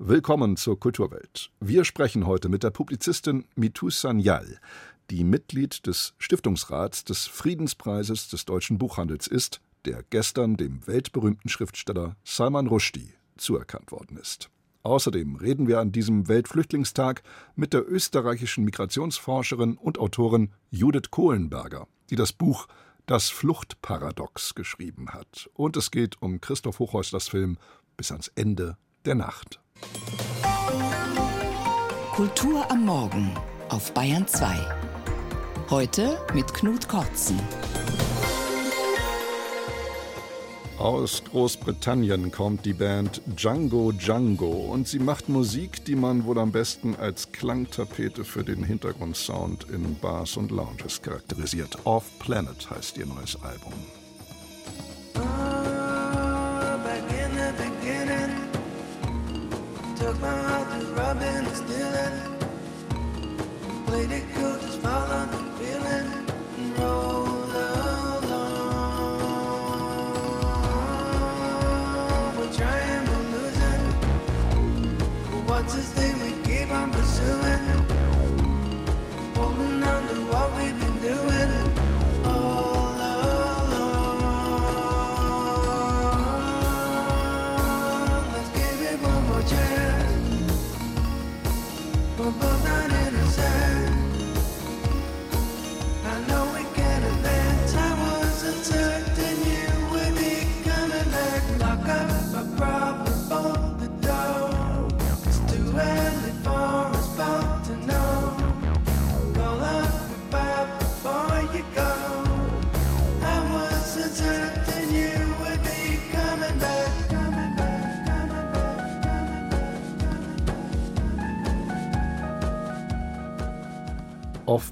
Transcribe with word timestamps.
Willkommen 0.00 0.56
zur 0.56 0.78
Kulturwelt. 0.78 1.50
Wir 1.58 1.84
sprechen 1.84 2.24
heute 2.24 2.48
mit 2.48 2.62
der 2.62 2.70
Publizistin 2.70 3.46
Mitu 3.56 3.90
Sanyal, 3.90 4.60
die 5.10 5.24
Mitglied 5.24 5.88
des 5.88 6.14
Stiftungsrats 6.18 7.02
des 7.02 7.26
Friedenspreises 7.26 8.28
des 8.28 8.44
deutschen 8.44 8.78
Buchhandels 8.78 9.26
ist, 9.26 9.60
der 9.86 10.04
gestern 10.08 10.56
dem 10.56 10.86
weltberühmten 10.86 11.50
Schriftsteller 11.50 12.14
Salman 12.22 12.68
Rushdie 12.68 13.12
zuerkannt 13.38 13.90
worden 13.90 14.18
ist. 14.18 14.50
Außerdem 14.84 15.34
reden 15.34 15.66
wir 15.66 15.80
an 15.80 15.90
diesem 15.90 16.28
Weltflüchtlingstag 16.28 17.24
mit 17.56 17.72
der 17.72 17.90
österreichischen 17.90 18.62
Migrationsforscherin 18.64 19.76
und 19.76 19.98
Autorin 19.98 20.52
Judith 20.70 21.10
Kohlenberger, 21.10 21.88
die 22.10 22.16
das 22.16 22.32
Buch 22.32 22.68
Das 23.06 23.30
Fluchtparadox 23.30 24.54
geschrieben 24.54 25.08
hat. 25.08 25.50
Und 25.54 25.76
es 25.76 25.90
geht 25.90 26.22
um 26.22 26.40
Christoph 26.40 26.78
Hochhäuslers 26.78 27.26
Film 27.26 27.58
Bis 27.96 28.12
ans 28.12 28.30
Ende 28.36 28.76
der 29.04 29.16
Nacht. 29.16 29.60
Kultur 32.14 32.68
am 32.70 32.84
Morgen 32.84 33.32
auf 33.68 33.92
Bayern 33.94 34.26
2. 34.26 34.56
Heute 35.70 36.18
mit 36.34 36.52
Knut 36.52 36.88
Kortzen. 36.88 37.38
Aus 40.78 41.22
Großbritannien 41.24 42.30
kommt 42.30 42.64
die 42.64 42.72
Band 42.72 43.20
Django 43.26 43.92
Django 43.92 44.50
und 44.50 44.86
sie 44.86 45.00
macht 45.00 45.28
Musik, 45.28 45.84
die 45.84 45.96
man 45.96 46.24
wohl 46.24 46.38
am 46.38 46.52
besten 46.52 46.94
als 46.94 47.32
Klangtapete 47.32 48.24
für 48.24 48.44
den 48.44 48.62
Hintergrundsound 48.62 49.66
in 49.70 49.96
Bars 49.98 50.36
und 50.36 50.50
Lounges 50.52 51.02
charakterisiert. 51.02 51.78
Off 51.84 52.04
Planet 52.20 52.70
heißt 52.70 52.96
ihr 52.98 53.06
neues 53.06 53.36
Album. 53.42 53.74
My 60.20 60.28
heart 60.28 60.80
to 60.80 60.86
robbing 60.94 61.22
and 61.22 61.56
stealing. 61.56 62.14
Played 63.86 64.10
it 64.10 64.24
cool, 64.34 64.67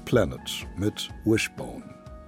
Planet 0.07 0.65
mit 0.77 1.09
Wishbone. 1.25 1.83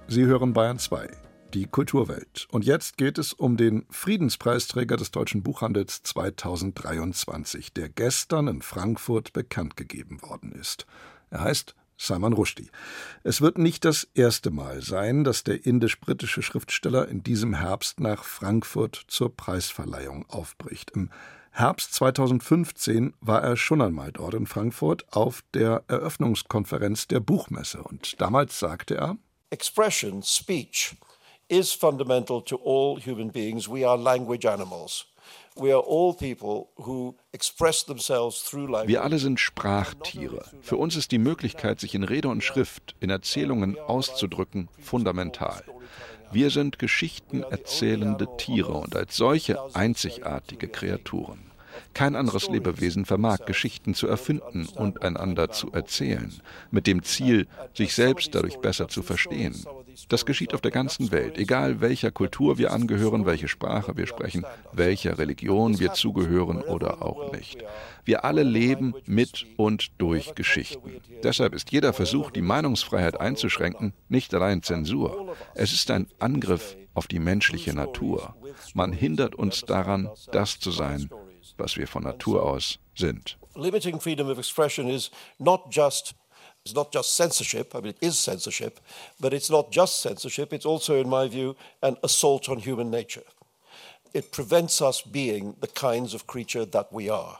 Sie 0.06 0.26
hören 0.26 0.52
Bayern 0.52 0.78
2, 0.78 1.08
die 1.54 1.64
Kulturwelt. 1.64 2.46
Und 2.50 2.66
jetzt 2.66 2.98
geht 2.98 3.16
es 3.16 3.32
um 3.32 3.56
den 3.56 3.86
Friedenspreisträger 3.88 4.98
des 4.98 5.12
deutschen 5.12 5.42
Buchhandels 5.42 6.02
2023, 6.02 7.72
der 7.72 7.88
gestern 7.88 8.48
in 8.48 8.60
Frankfurt 8.60 9.32
bekannt 9.32 9.78
gegeben 9.78 10.20
worden 10.20 10.52
ist. 10.52 10.84
Er 11.30 11.40
heißt 11.40 11.74
Salman 11.96 12.34
Rushdie. 12.34 12.70
Es 13.22 13.40
wird 13.40 13.56
nicht 13.56 13.86
das 13.86 14.06
erste 14.12 14.50
Mal 14.50 14.82
sein, 14.82 15.24
dass 15.24 15.42
der 15.42 15.64
indisch-britische 15.64 16.42
Schriftsteller 16.42 17.08
in 17.08 17.22
diesem 17.22 17.54
Herbst 17.54 17.98
nach 17.98 18.24
Frankfurt 18.24 19.04
zur 19.08 19.34
Preisverleihung 19.34 20.26
aufbricht. 20.28 20.90
Im 20.90 21.08
Herbst 21.52 21.94
2015 21.94 23.14
war 23.20 23.42
er 23.42 23.56
schon 23.56 23.82
einmal 23.82 24.12
dort 24.12 24.34
in 24.34 24.46
Frankfurt 24.46 25.04
auf 25.12 25.42
der 25.52 25.82
Eröffnungskonferenz 25.88 27.08
der 27.08 27.20
Buchmesse 27.20 27.82
und 27.82 28.20
damals 28.20 28.58
sagte 28.58 28.96
er, 28.96 29.16
expression, 29.50 30.22
speech, 30.22 30.96
is 31.48 31.72
fundamental 31.72 32.42
to 32.42 32.56
all 32.64 33.00
human 33.04 33.30
beings. 33.30 33.68
We 33.68 33.86
are 33.86 33.98
language 33.98 34.48
animals. 34.48 35.06
We 35.56 35.74
are 35.74 35.82
all 35.84 36.14
people 36.14 36.68
who 36.76 37.16
express 37.32 37.84
themselves 37.84 38.42
through 38.42 38.70
language. 38.70 38.88
Wir 38.88 39.02
alle 39.02 39.18
sind 39.18 39.40
Sprachtiere. 39.40 40.44
Für 40.62 40.76
uns 40.76 40.96
ist 40.96 41.10
die 41.10 41.18
Möglichkeit, 41.18 41.80
sich 41.80 41.94
in 41.94 42.04
Rede 42.04 42.28
und 42.28 42.44
Schrift, 42.44 42.94
in 43.00 43.10
Erzählungen 43.10 43.78
auszudrücken, 43.78 44.68
fundamental. 44.80 45.64
Wir 46.32 46.50
sind 46.50 46.78
Geschichten 46.78 47.42
erzählende 47.42 48.28
Tiere 48.36 48.72
und 48.72 48.94
als 48.94 49.16
solche 49.16 49.58
einzigartige 49.74 50.68
Kreaturen. 50.68 51.49
Kein 51.94 52.16
anderes 52.16 52.48
Lebewesen 52.48 53.04
vermag 53.04 53.44
Geschichten 53.46 53.94
zu 53.94 54.06
erfinden 54.06 54.66
und 54.74 55.02
einander 55.02 55.50
zu 55.50 55.72
erzählen, 55.72 56.32
mit 56.70 56.86
dem 56.86 57.02
Ziel, 57.02 57.46
sich 57.74 57.94
selbst 57.94 58.34
dadurch 58.34 58.58
besser 58.58 58.88
zu 58.88 59.02
verstehen. 59.02 59.64
Das 60.08 60.24
geschieht 60.24 60.54
auf 60.54 60.60
der 60.60 60.70
ganzen 60.70 61.12
Welt, 61.12 61.36
egal 61.36 61.80
welcher 61.80 62.10
Kultur 62.10 62.58
wir 62.58 62.72
angehören, 62.72 63.26
welche 63.26 63.48
Sprache 63.48 63.96
wir 63.96 64.06
sprechen, 64.06 64.44
welcher 64.72 65.18
Religion 65.18 65.78
wir 65.78 65.92
zugehören 65.92 66.62
oder 66.62 67.02
auch 67.02 67.32
nicht. 67.32 67.64
Wir 68.04 68.24
alle 68.24 68.42
leben 68.42 68.94
mit 69.06 69.46
und 69.56 69.90
durch 69.98 70.34
Geschichten. 70.34 71.00
Deshalb 71.22 71.54
ist 71.54 71.70
jeder 71.70 71.92
Versuch, 71.92 72.30
die 72.30 72.42
Meinungsfreiheit 72.42 73.20
einzuschränken, 73.20 73.92
nicht 74.08 74.32
allein 74.34 74.62
Zensur. 74.62 75.36
Es 75.54 75.72
ist 75.72 75.90
ein 75.90 76.06
Angriff 76.18 76.76
auf 76.94 77.06
die 77.06 77.18
menschliche 77.18 77.74
Natur. 77.74 78.34
Man 78.74 78.92
hindert 78.92 79.34
uns 79.34 79.62
daran, 79.62 80.08
das 80.32 80.58
zu 80.58 80.70
sein, 80.70 81.08
was 81.60 81.76
wir 81.76 81.86
von 81.86 82.02
Natur 82.02 82.42
aus 82.44 82.78
sind. 82.94 83.36
Limiting 83.54 84.00
freedom 84.00 84.28
of 84.28 84.38
expression 84.38 84.88
is 84.88 85.10
not 85.38 85.70
just 85.70 86.14
It's 86.64 86.74
not 86.74 86.92
just 86.92 87.16
censorship, 87.16 87.74
I 87.74 87.80
mean, 87.80 87.94
it 87.94 88.06
is 88.06 88.18
censorship, 88.18 88.80
but 89.18 89.32
it's 89.32 89.48
not 89.48 89.72
just 89.72 90.02
censorship, 90.02 90.52
it's 90.52 90.66
also, 90.66 91.00
in 91.00 91.08
my 91.08 91.26
view, 91.26 91.56
an 91.82 91.96
assault 92.02 92.50
on 92.50 92.58
human 92.58 92.90
nature. 92.90 93.22
It 94.12 94.30
prevents 94.30 94.82
us 94.82 95.00
being 95.00 95.56
the 95.60 95.68
kinds 95.68 96.12
of 96.12 96.26
creature 96.26 96.66
that 96.66 96.92
we 96.92 97.08
are. 97.08 97.38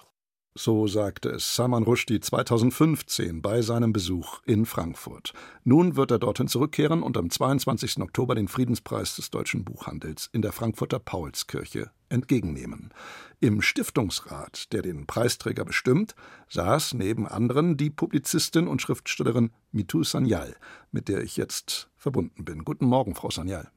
So 0.62 0.87
sagte 0.87 1.31
es 1.31 1.56
Salman 1.56 1.84
Rushdie 1.84 2.21
2015 2.21 3.41
bei 3.41 3.62
seinem 3.62 3.94
Besuch 3.94 4.43
in 4.44 4.66
Frankfurt. 4.66 5.32
Nun 5.65 5.97
wird 5.97 6.10
er 6.10 6.19
dorthin 6.19 6.48
zurückkehren 6.48 7.03
und 7.03 7.16
am 7.16 7.31
22. 7.31 8.03
Oktober 8.03 8.34
den 8.34 8.47
Friedenspreis 8.47 9.16
des 9.16 9.31
deutschen 9.31 9.65
Buchhandels 9.65 10.28
in 10.34 10.43
der 10.43 10.53
Frankfurter 10.53 10.98
Paulskirche 10.98 11.91
entgegennehmen. 12.10 12.93
Im 13.41 13.62
Stiftungsrat, 13.62 14.71
der 14.75 14.82
den 14.82 15.06
Preisträger 15.06 15.65
bestimmt, 15.65 16.15
saß 16.50 16.92
neben 16.92 17.27
anderen 17.27 17.78
die 17.78 17.88
Publizistin 17.88 18.69
und 18.69 18.82
Schriftstellerin 18.82 19.53
Mitu 19.72 20.04
Sanyal, 20.04 20.54
mit 20.92 21.09
der 21.09 21.22
ich 21.22 21.38
jetzt 21.38 21.88
verbunden 21.97 22.44
bin. 22.44 22.66
Guten 22.66 22.84
Morgen, 22.84 23.15
Frau 23.15 23.31
Sanyal. 23.31 23.71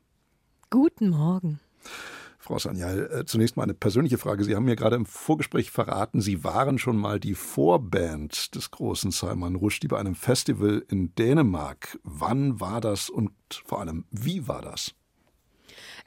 Guten 0.69 1.11
Morgen. 1.11 1.61
Frau 2.43 2.59
Sanyal, 2.59 3.09
äh, 3.09 3.25
zunächst 3.25 3.55
mal 3.55 3.63
eine 3.63 3.73
persönliche 3.73 4.17
Frage. 4.17 4.43
Sie 4.43 4.53
haben 4.53 4.65
mir 4.65 4.75
gerade 4.75 4.97
im 4.97 5.05
Vorgespräch 5.05 5.71
verraten, 5.71 6.19
Sie 6.19 6.43
waren 6.43 6.77
schon 6.77 6.97
mal 6.97 7.19
die 7.19 7.35
Vorband 7.35 8.53
des 8.53 8.69
großen 8.69 9.11
Salman 9.11 9.55
Rushdie 9.55 9.87
bei 9.87 9.97
einem 9.97 10.15
Festival 10.15 10.83
in 10.89 11.15
Dänemark. 11.15 11.97
Wann 12.03 12.59
war 12.59 12.81
das 12.81 13.09
und 13.09 13.31
vor 13.65 13.79
allem, 13.79 14.03
wie 14.11 14.45
war 14.45 14.61
das? 14.61 14.93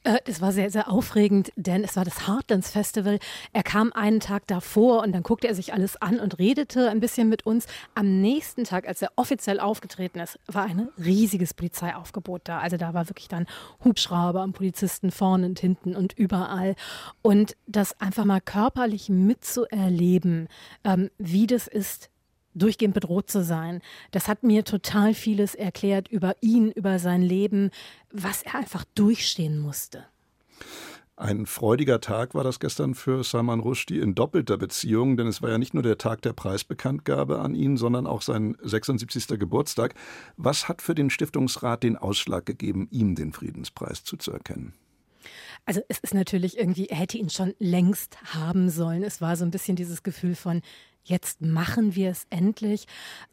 Äh, 0.04 0.18
Es 0.24 0.40
war 0.40 0.52
sehr, 0.52 0.70
sehr 0.70 0.90
aufregend, 0.90 1.52
denn 1.56 1.84
es 1.84 1.96
war 1.96 2.04
das 2.04 2.26
Heartlands 2.26 2.70
Festival. 2.70 3.18
Er 3.52 3.62
kam 3.62 3.92
einen 3.92 4.20
Tag 4.20 4.46
davor 4.46 5.02
und 5.02 5.12
dann 5.12 5.22
guckte 5.22 5.48
er 5.48 5.54
sich 5.54 5.72
alles 5.72 6.00
an 6.00 6.20
und 6.20 6.38
redete 6.38 6.90
ein 6.90 7.00
bisschen 7.00 7.28
mit 7.28 7.44
uns. 7.46 7.66
Am 7.94 8.20
nächsten 8.20 8.64
Tag, 8.64 8.86
als 8.86 9.02
er 9.02 9.10
offiziell 9.16 9.60
aufgetreten 9.60 10.20
ist, 10.20 10.38
war 10.46 10.64
ein 10.64 10.88
riesiges 10.98 11.54
Polizeiaufgebot 11.54 12.42
da. 12.44 12.58
Also 12.60 12.76
da 12.76 12.94
war 12.94 13.08
wirklich 13.08 13.28
dann 13.28 13.46
Hubschrauber 13.84 14.42
und 14.42 14.52
Polizisten 14.52 15.10
vorne 15.10 15.46
und 15.46 15.58
hinten 15.58 15.96
und 15.96 16.12
überall. 16.12 16.74
Und 17.22 17.56
das 17.66 18.00
einfach 18.00 18.24
mal 18.24 18.40
körperlich 18.40 19.08
mitzuerleben, 19.08 20.48
ähm, 20.84 21.10
wie 21.18 21.46
das 21.46 21.66
ist, 21.66 22.10
durchgehend 22.56 22.94
bedroht 22.94 23.30
zu 23.30 23.44
sein. 23.44 23.80
Das 24.10 24.28
hat 24.28 24.42
mir 24.42 24.64
total 24.64 25.14
vieles 25.14 25.54
erklärt 25.54 26.08
über 26.08 26.34
ihn, 26.40 26.70
über 26.70 26.98
sein 26.98 27.22
Leben, 27.22 27.70
was 28.10 28.42
er 28.42 28.56
einfach 28.56 28.84
durchstehen 28.94 29.58
musste. 29.58 30.04
Ein 31.18 31.46
freudiger 31.46 32.02
Tag 32.02 32.34
war 32.34 32.44
das 32.44 32.60
gestern 32.60 32.94
für 32.94 33.24
Salman 33.24 33.60
Rushdie 33.60 34.00
in 34.00 34.14
doppelter 34.14 34.58
Beziehung, 34.58 35.16
denn 35.16 35.26
es 35.26 35.40
war 35.40 35.48
ja 35.48 35.56
nicht 35.56 35.72
nur 35.72 35.82
der 35.82 35.96
Tag 35.96 36.20
der 36.20 36.34
Preisbekanntgabe 36.34 37.38
an 37.38 37.54
ihn, 37.54 37.78
sondern 37.78 38.06
auch 38.06 38.20
sein 38.20 38.54
76. 38.62 39.28
Geburtstag. 39.38 39.94
Was 40.36 40.68
hat 40.68 40.82
für 40.82 40.94
den 40.94 41.08
Stiftungsrat 41.08 41.84
den 41.84 41.96
Ausschlag 41.96 42.44
gegeben, 42.44 42.86
ihm 42.90 43.14
den 43.14 43.32
Friedenspreis 43.32 44.04
zuzuerkennen? 44.04 44.74
Also 45.64 45.80
es 45.88 45.98
ist 46.00 46.12
natürlich 46.12 46.58
irgendwie, 46.58 46.90
er 46.90 46.98
hätte 46.98 47.16
ihn 47.16 47.30
schon 47.30 47.54
längst 47.58 48.18
haben 48.34 48.68
sollen. 48.68 49.02
Es 49.02 49.22
war 49.22 49.36
so 49.36 49.44
ein 49.46 49.50
bisschen 49.50 49.74
dieses 49.74 50.02
Gefühl 50.02 50.34
von, 50.34 50.60
jetzt 51.08 51.40
machen 51.40 51.94
wir 51.94 52.10
es 52.10 52.26
endlich. 52.30 52.86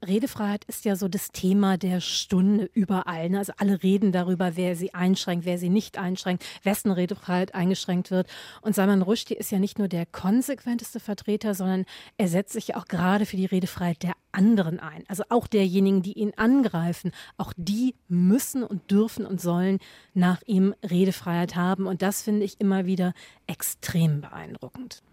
Redefreiheit 0.05 0.63
ist 0.65 0.85
ja 0.85 0.95
so 0.95 1.07
das 1.07 1.31
Thema 1.31 1.77
der 1.77 1.99
Stunde 1.99 2.69
überall. 2.73 3.29
Ne? 3.29 3.39
Also 3.39 3.53
alle 3.57 3.83
reden 3.83 4.11
darüber, 4.11 4.55
wer 4.55 4.75
sie 4.75 4.93
einschränkt, 4.93 5.45
wer 5.45 5.57
sie 5.57 5.69
nicht 5.69 5.97
einschränkt, 5.97 6.45
wessen 6.63 6.91
Redefreiheit 6.91 7.55
eingeschränkt 7.55 8.11
wird. 8.11 8.27
Und 8.61 8.75
Salman 8.75 9.01
Rushdie 9.01 9.35
ist 9.35 9.51
ja 9.51 9.59
nicht 9.59 9.79
nur 9.79 9.87
der 9.87 10.05
konsequenteste 10.05 10.99
Vertreter, 10.99 11.55
sondern 11.55 11.85
er 12.17 12.27
setzt 12.27 12.53
sich 12.53 12.69
ja 12.69 12.77
auch 12.77 12.85
gerade 12.85 13.25
für 13.25 13.37
die 13.37 13.45
Redefreiheit 13.45 14.03
der 14.03 14.13
anderen 14.31 14.79
ein. 14.79 15.03
Also 15.07 15.23
auch 15.29 15.47
derjenigen, 15.47 16.01
die 16.01 16.13
ihn 16.13 16.33
angreifen, 16.37 17.11
auch 17.37 17.53
die 17.55 17.95
müssen 18.07 18.63
und 18.63 18.91
dürfen 18.91 19.25
und 19.25 19.41
sollen 19.41 19.79
nach 20.13 20.41
ihm 20.45 20.73
Redefreiheit 20.83 21.55
haben. 21.55 21.87
Und 21.87 22.01
das 22.01 22.21
finde 22.21 22.45
ich 22.45 22.59
immer 22.59 22.85
wieder 22.85 23.13
extrem 23.47 24.21
beeindruckend. 24.21 25.03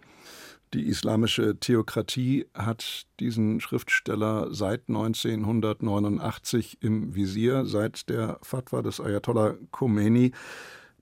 Die 0.73 0.87
islamische 0.87 1.59
Theokratie 1.59 2.47
hat 2.55 3.07
diesen 3.19 3.59
Schriftsteller 3.61 4.55
seit 4.55 4.89
1989 4.89 6.79
im 6.81 7.13
Visier, 7.13 7.67
seit 7.67 8.09
der 8.09 8.39
Fatwa 8.43 8.81
des 8.81 9.01
Ayatollah 9.01 9.55
Khomeini. 9.73 10.31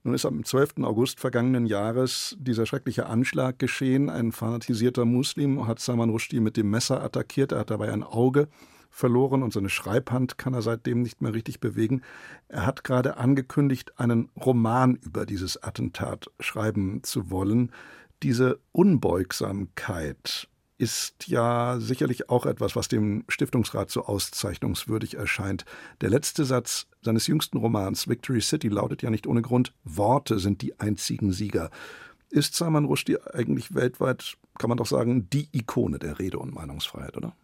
Nun 0.01 0.15
ist 0.15 0.25
am 0.25 0.43
12. 0.43 0.79
August 0.81 1.19
vergangenen 1.19 1.67
Jahres 1.67 2.35
dieser 2.39 2.65
schreckliche 2.65 3.05
Anschlag 3.05 3.59
geschehen. 3.59 4.09
Ein 4.09 4.31
fanatisierter 4.31 5.05
Muslim 5.05 5.67
hat 5.67 5.79
Salman 5.79 6.09
Rushdie 6.09 6.39
mit 6.39 6.57
dem 6.57 6.71
Messer 6.71 7.03
attackiert. 7.03 7.51
Er 7.51 7.59
hat 7.59 7.69
dabei 7.69 7.91
ein 7.91 8.01
Auge 8.01 8.47
verloren 8.89 9.43
und 9.43 9.53
seine 9.53 9.69
Schreibhand 9.69 10.39
kann 10.39 10.55
er 10.55 10.63
seitdem 10.63 11.03
nicht 11.03 11.21
mehr 11.21 11.35
richtig 11.35 11.59
bewegen. 11.59 12.01
Er 12.47 12.65
hat 12.65 12.83
gerade 12.83 13.17
angekündigt, 13.17 13.99
einen 13.99 14.29
Roman 14.35 14.95
über 14.95 15.27
dieses 15.27 15.61
Attentat 15.61 16.31
schreiben 16.39 17.03
zu 17.03 17.29
wollen. 17.29 17.71
Diese 18.21 18.59
Unbeugsamkeit 18.71 20.49
ist 20.77 21.27
ja 21.27 21.77
sicherlich 21.79 22.29
auch 22.29 22.45
etwas, 22.45 22.75
was 22.75 22.87
dem 22.87 23.25
Stiftungsrat 23.27 23.91
so 23.91 24.05
auszeichnungswürdig 24.05 25.15
erscheint. 25.15 25.65
Der 26.01 26.09
letzte 26.09 26.45
Satz 26.45 26.87
seines 27.01 27.27
jüngsten 27.27 27.57
Romans 27.57 28.07
Victory 28.07 28.41
City 28.41 28.69
lautet 28.69 29.01
ja 29.01 29.09
nicht 29.09 29.27
ohne 29.27 29.41
Grund 29.41 29.73
Worte 29.83 30.39
sind 30.39 30.61
die 30.61 30.79
einzigen 30.79 31.33
Sieger. 31.33 31.69
Ist 32.29 32.55
Salman 32.55 32.85
Rushdie 32.85 33.17
eigentlich 33.33 33.75
weltweit, 33.75 34.37
kann 34.57 34.69
man 34.69 34.77
doch 34.77 34.85
sagen, 34.85 35.29
die 35.29 35.49
Ikone 35.51 35.99
der 35.99 36.19
Rede- 36.19 36.39
und 36.39 36.53
Meinungsfreiheit, 36.53 37.17
oder? 37.17 37.35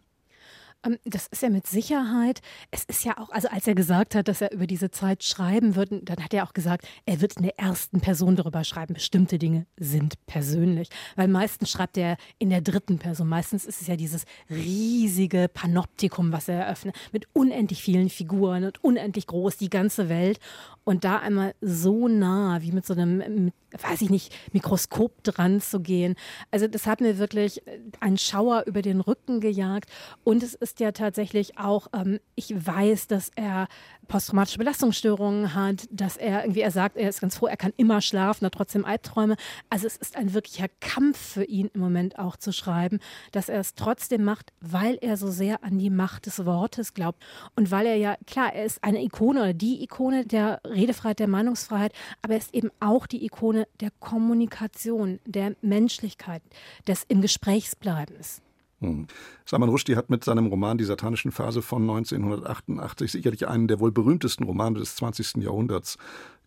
Ähm, 0.86 0.98
das 1.04 1.26
ist 1.26 1.42
ja 1.42 1.50
mit 1.50 1.66
Sicherheit. 1.66 2.40
Es 2.70 2.84
ist 2.84 3.04
ja 3.04 3.18
auch, 3.18 3.30
also 3.30 3.48
als 3.48 3.66
er 3.66 3.74
gesagt 3.74 4.14
hat, 4.14 4.28
dass 4.28 4.40
er 4.40 4.52
über 4.52 4.66
diese 4.66 4.90
Zeit 4.90 5.24
schreiben 5.24 5.76
wird, 5.76 5.90
dann 5.90 6.22
hat 6.22 6.32
er 6.32 6.44
auch 6.44 6.52
gesagt, 6.52 6.86
er 7.04 7.20
wird 7.20 7.36
in 7.36 7.42
der 7.42 7.58
ersten 7.58 8.00
Person 8.00 8.36
darüber 8.36 8.64
schreiben. 8.64 8.94
Bestimmte 8.94 9.38
Dinge 9.38 9.66
sind 9.76 10.14
persönlich. 10.26 10.88
Weil 11.16 11.28
meistens 11.28 11.70
schreibt 11.70 11.96
er 11.98 12.16
in 12.38 12.50
der 12.50 12.60
dritten 12.60 12.98
Person. 12.98 13.28
Meistens 13.28 13.64
ist 13.64 13.80
es 13.80 13.86
ja 13.86 13.96
dieses 13.96 14.24
riesige 14.50 15.48
Panoptikum, 15.52 16.32
was 16.32 16.48
er 16.48 16.64
eröffnet, 16.64 16.96
mit 17.12 17.26
unendlich 17.32 17.82
vielen 17.82 18.08
Figuren 18.08 18.64
und 18.64 18.82
unendlich 18.82 19.26
groß, 19.26 19.56
die 19.56 19.70
ganze 19.70 20.08
Welt. 20.08 20.38
Und 20.88 21.02
da 21.02 21.18
einmal 21.18 21.52
so 21.60 22.06
nah, 22.06 22.62
wie 22.62 22.70
mit 22.70 22.86
so 22.86 22.94
einem, 22.94 23.18
mit, 23.46 23.54
weiß 23.72 24.02
ich 24.02 24.10
nicht, 24.10 24.32
Mikroskop 24.52 25.24
dran 25.24 25.60
zu 25.60 25.80
gehen. 25.80 26.14
Also 26.52 26.68
das 26.68 26.86
hat 26.86 27.00
mir 27.00 27.18
wirklich 27.18 27.60
einen 27.98 28.18
Schauer 28.18 28.62
über 28.66 28.82
den 28.82 29.00
Rücken 29.00 29.40
gejagt. 29.40 29.90
Und 30.22 30.44
es 30.44 30.54
ist 30.54 30.78
ja 30.78 30.92
tatsächlich 30.92 31.58
auch, 31.58 31.88
ähm, 31.92 32.20
ich 32.36 32.54
weiß, 32.54 33.08
dass 33.08 33.32
er 33.34 33.66
posttraumatische 34.08 34.58
Belastungsstörungen 34.58 35.54
hat, 35.54 35.88
dass 35.90 36.16
er 36.16 36.42
irgendwie, 36.42 36.60
er 36.60 36.70
sagt, 36.70 36.96
er 36.96 37.08
ist 37.08 37.20
ganz 37.20 37.36
froh, 37.36 37.46
er 37.46 37.56
kann 37.56 37.72
immer 37.76 38.00
schlafen, 38.00 38.46
hat 38.46 38.54
trotzdem 38.54 38.84
Albträume. 38.84 39.36
Also 39.70 39.86
es 39.86 39.96
ist 39.96 40.16
ein 40.16 40.34
wirklicher 40.34 40.68
Kampf 40.80 41.18
für 41.18 41.44
ihn 41.44 41.70
im 41.74 41.80
Moment 41.80 42.18
auch 42.18 42.36
zu 42.36 42.52
schreiben, 42.52 43.00
dass 43.32 43.48
er 43.48 43.60
es 43.60 43.74
trotzdem 43.74 44.24
macht, 44.24 44.52
weil 44.60 44.98
er 45.00 45.16
so 45.16 45.30
sehr 45.30 45.62
an 45.64 45.78
die 45.78 45.90
Macht 45.90 46.26
des 46.26 46.44
Wortes 46.44 46.94
glaubt 46.94 47.22
und 47.54 47.70
weil 47.70 47.86
er 47.86 47.96
ja, 47.96 48.16
klar, 48.26 48.52
er 48.52 48.64
ist 48.64 48.82
eine 48.82 49.02
Ikone 49.02 49.40
oder 49.40 49.54
die 49.54 49.82
Ikone 49.82 50.26
der 50.26 50.60
Redefreiheit, 50.64 51.18
der 51.18 51.28
Meinungsfreiheit, 51.28 51.92
aber 52.22 52.34
er 52.34 52.38
ist 52.38 52.54
eben 52.54 52.70
auch 52.80 53.06
die 53.06 53.24
Ikone 53.24 53.66
der 53.80 53.90
Kommunikation, 54.00 55.20
der 55.26 55.54
Menschlichkeit, 55.60 56.42
des 56.86 57.04
im 57.08 57.20
Gesprächsbleibens. 57.20 58.42
Hm. 58.80 59.06
Salman 59.46 59.70
Rushdie 59.70 59.96
hat 59.96 60.10
mit 60.10 60.22
seinem 60.22 60.46
Roman 60.46 60.76
Die 60.76 60.84
satanischen 60.84 61.32
Phase 61.32 61.62
von 61.62 61.82
1988 61.82 63.10
sicherlich 63.10 63.48
einen 63.48 63.68
der 63.68 63.80
wohl 63.80 63.90
berühmtesten 63.90 64.44
Romane 64.44 64.78
des 64.78 64.96
20. 64.96 65.36
Jahrhunderts 65.42 65.96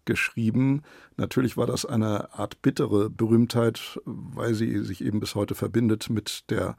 geschrieben. 0.05 0.83
Natürlich 1.17 1.57
war 1.57 1.67
das 1.67 1.85
eine 1.85 2.33
Art 2.33 2.61
bittere 2.61 3.09
Berühmtheit, 3.09 3.99
weil 4.05 4.53
sie 4.53 4.79
sich 4.79 5.03
eben 5.03 5.19
bis 5.19 5.35
heute 5.35 5.55
verbindet 5.55 6.09
mit 6.09 6.49
der 6.49 6.77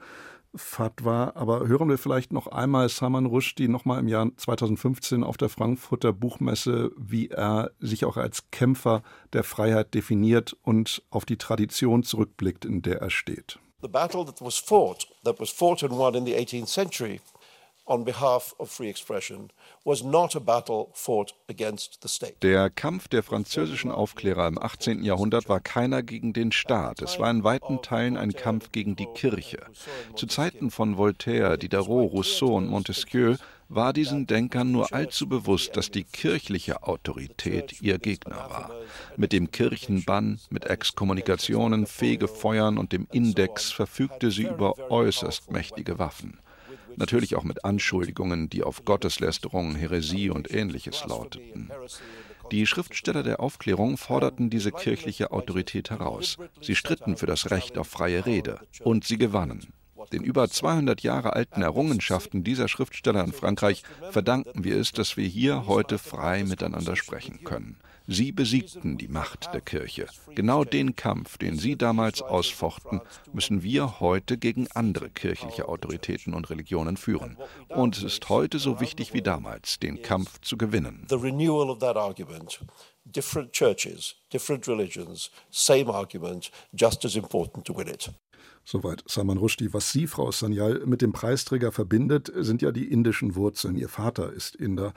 Fatwa. 0.54 1.32
Aber 1.34 1.66
hören 1.66 1.88
wir 1.88 1.98
vielleicht 1.98 2.32
noch 2.32 2.46
einmal 2.46 2.88
Salman 2.88 3.26
Rushdie 3.26 3.68
noch 3.68 3.84
mal 3.84 3.98
im 3.98 4.08
Jahr 4.08 4.30
2015 4.36 5.22
auf 5.22 5.36
der 5.36 5.48
Frankfurter 5.48 6.12
Buchmesse, 6.12 6.92
wie 6.96 7.28
er 7.28 7.70
sich 7.78 8.04
auch 8.04 8.16
als 8.16 8.50
Kämpfer 8.50 9.02
der 9.32 9.44
Freiheit 9.44 9.94
definiert 9.94 10.56
und 10.62 11.02
auf 11.10 11.24
die 11.24 11.38
Tradition 11.38 12.02
zurückblickt, 12.02 12.64
in 12.64 12.82
der 12.82 13.00
er 13.00 13.10
steht. 13.10 13.58
The 13.80 13.88
battle 13.88 14.24
that 14.24 14.40
was 14.40 14.58
fought, 14.58 15.06
that 15.24 15.38
was 15.40 15.50
fought 15.50 15.82
and 15.82 15.96
won 15.98 16.14
in 16.14 16.24
the 16.24 16.34
18th 16.34 16.68
century 16.68 17.20
on 17.86 18.04
behalf 18.04 18.54
of 18.60 18.70
free 18.70 18.88
expression, 18.88 19.50
was 19.84 20.04
not 20.04 20.36
a 20.36 20.40
battle 20.40 20.90
fought 20.94 21.32
against 21.48 22.02
the 22.02 22.08
state. 22.08 22.40
Der 22.42 22.70
Kampf 22.70 23.08
der 23.08 23.22
französischen 23.22 23.90
Aufklärer 23.90 24.46
im 24.46 24.58
18. 24.58 25.02
Jahrhundert 25.02 25.48
war 25.48 25.58
keiner 25.58 26.02
gegen 26.02 26.32
den 26.32 26.52
Staat. 26.52 27.02
Es 27.02 27.18
war 27.18 27.30
in 27.30 27.42
weiten 27.42 27.82
Teilen 27.82 28.16
ein 28.16 28.32
Kampf 28.32 28.70
gegen 28.70 28.94
die 28.94 29.06
Kirche. 29.06 29.58
Zu 30.14 30.26
Zeiten 30.26 30.70
von 30.70 30.98
Voltaire, 30.98 31.58
Diderot, 31.58 32.12
Rousseau 32.12 32.56
und 32.56 32.68
Montesquieu 32.68 33.36
war 33.70 33.92
diesen 33.92 34.26
Denkern 34.26 34.72
nur 34.72 34.92
allzu 34.92 35.28
bewusst, 35.28 35.76
dass 35.76 35.92
die 35.92 36.02
kirchliche 36.02 36.82
Autorität 36.82 37.80
ihr 37.80 37.98
Gegner 37.98 38.50
war. 38.50 38.72
Mit 39.16 39.32
dem 39.32 39.52
Kirchenbann, 39.52 40.40
mit 40.50 40.64
Exkommunikationen, 40.66 41.86
Fegefeuern 41.86 42.78
und 42.78 42.92
dem 42.92 43.06
Index 43.12 43.70
verfügte 43.70 44.32
sie 44.32 44.48
über 44.48 44.90
äußerst 44.90 45.52
mächtige 45.52 46.00
Waffen. 46.00 46.40
Natürlich 46.96 47.36
auch 47.36 47.44
mit 47.44 47.64
Anschuldigungen, 47.64 48.50
die 48.50 48.64
auf 48.64 48.84
Gotteslästerung, 48.84 49.76
Häresie 49.76 50.30
und 50.30 50.52
ähnliches 50.52 51.04
lauteten. 51.06 51.70
Die 52.50 52.66
Schriftsteller 52.66 53.22
der 53.22 53.38
Aufklärung 53.38 53.96
forderten 53.96 54.50
diese 54.50 54.72
kirchliche 54.72 55.30
Autorität 55.30 55.90
heraus. 55.90 56.38
Sie 56.60 56.74
stritten 56.74 57.16
für 57.16 57.26
das 57.26 57.52
Recht 57.52 57.78
auf 57.78 57.86
freie 57.86 58.26
Rede 58.26 58.58
und 58.82 59.04
sie 59.04 59.18
gewannen. 59.18 59.72
Den 60.12 60.22
über 60.22 60.48
200 60.48 61.02
Jahre 61.02 61.34
alten 61.34 61.62
Errungenschaften 61.62 62.44
dieser 62.44 62.68
Schriftsteller 62.68 63.24
in 63.24 63.32
Frankreich 63.32 63.82
verdanken 64.10 64.64
wir 64.64 64.76
es, 64.76 64.92
dass 64.92 65.16
wir 65.16 65.26
hier 65.26 65.66
heute 65.66 65.98
frei 65.98 66.44
miteinander 66.44 66.96
sprechen 66.96 67.44
können. 67.44 67.78
Sie 68.06 68.32
besiegten 68.32 68.98
die 68.98 69.06
Macht 69.06 69.54
der 69.54 69.60
Kirche. 69.60 70.06
Genau 70.34 70.64
den 70.64 70.96
Kampf, 70.96 71.38
den 71.38 71.56
sie 71.56 71.76
damals 71.76 72.22
ausfochten, 72.22 73.00
müssen 73.32 73.62
wir 73.62 74.00
heute 74.00 74.36
gegen 74.36 74.66
andere 74.74 75.10
kirchliche 75.10 75.68
Autoritäten 75.68 76.34
und 76.34 76.50
Religionen 76.50 76.96
führen. 76.96 77.36
Und 77.68 77.96
es 77.96 78.02
ist 78.02 78.28
heute 78.28 78.58
so 78.58 78.80
wichtig 78.80 79.14
wie 79.14 79.22
damals, 79.22 79.78
den 79.78 80.02
Kampf 80.02 80.40
zu 80.40 80.56
gewinnen. 80.56 81.06
Different 83.04 83.52
churches, 83.52 84.14
different 84.32 84.68
religions, 84.68 85.30
same 85.50 85.92
argument, 85.92 86.50
just 86.72 87.04
as 87.04 87.16
important 87.16 87.64
to 87.64 87.74
win 87.74 87.88
it. 87.88 88.10
Soweit 88.64 89.02
Salman 89.06 89.38
Rushdie. 89.38 89.72
Was 89.72 89.90
Sie, 89.90 90.06
Frau 90.06 90.30
Sanyal, 90.30 90.82
mit 90.86 91.02
dem 91.02 91.12
Preisträger 91.12 91.72
verbindet, 91.72 92.30
sind 92.34 92.62
ja 92.62 92.70
die 92.70 92.90
indischen 92.90 93.34
Wurzeln. 93.34 93.76
Ihr 93.76 93.88
Vater 93.88 94.32
ist 94.32 94.54
Inder. 94.56 94.92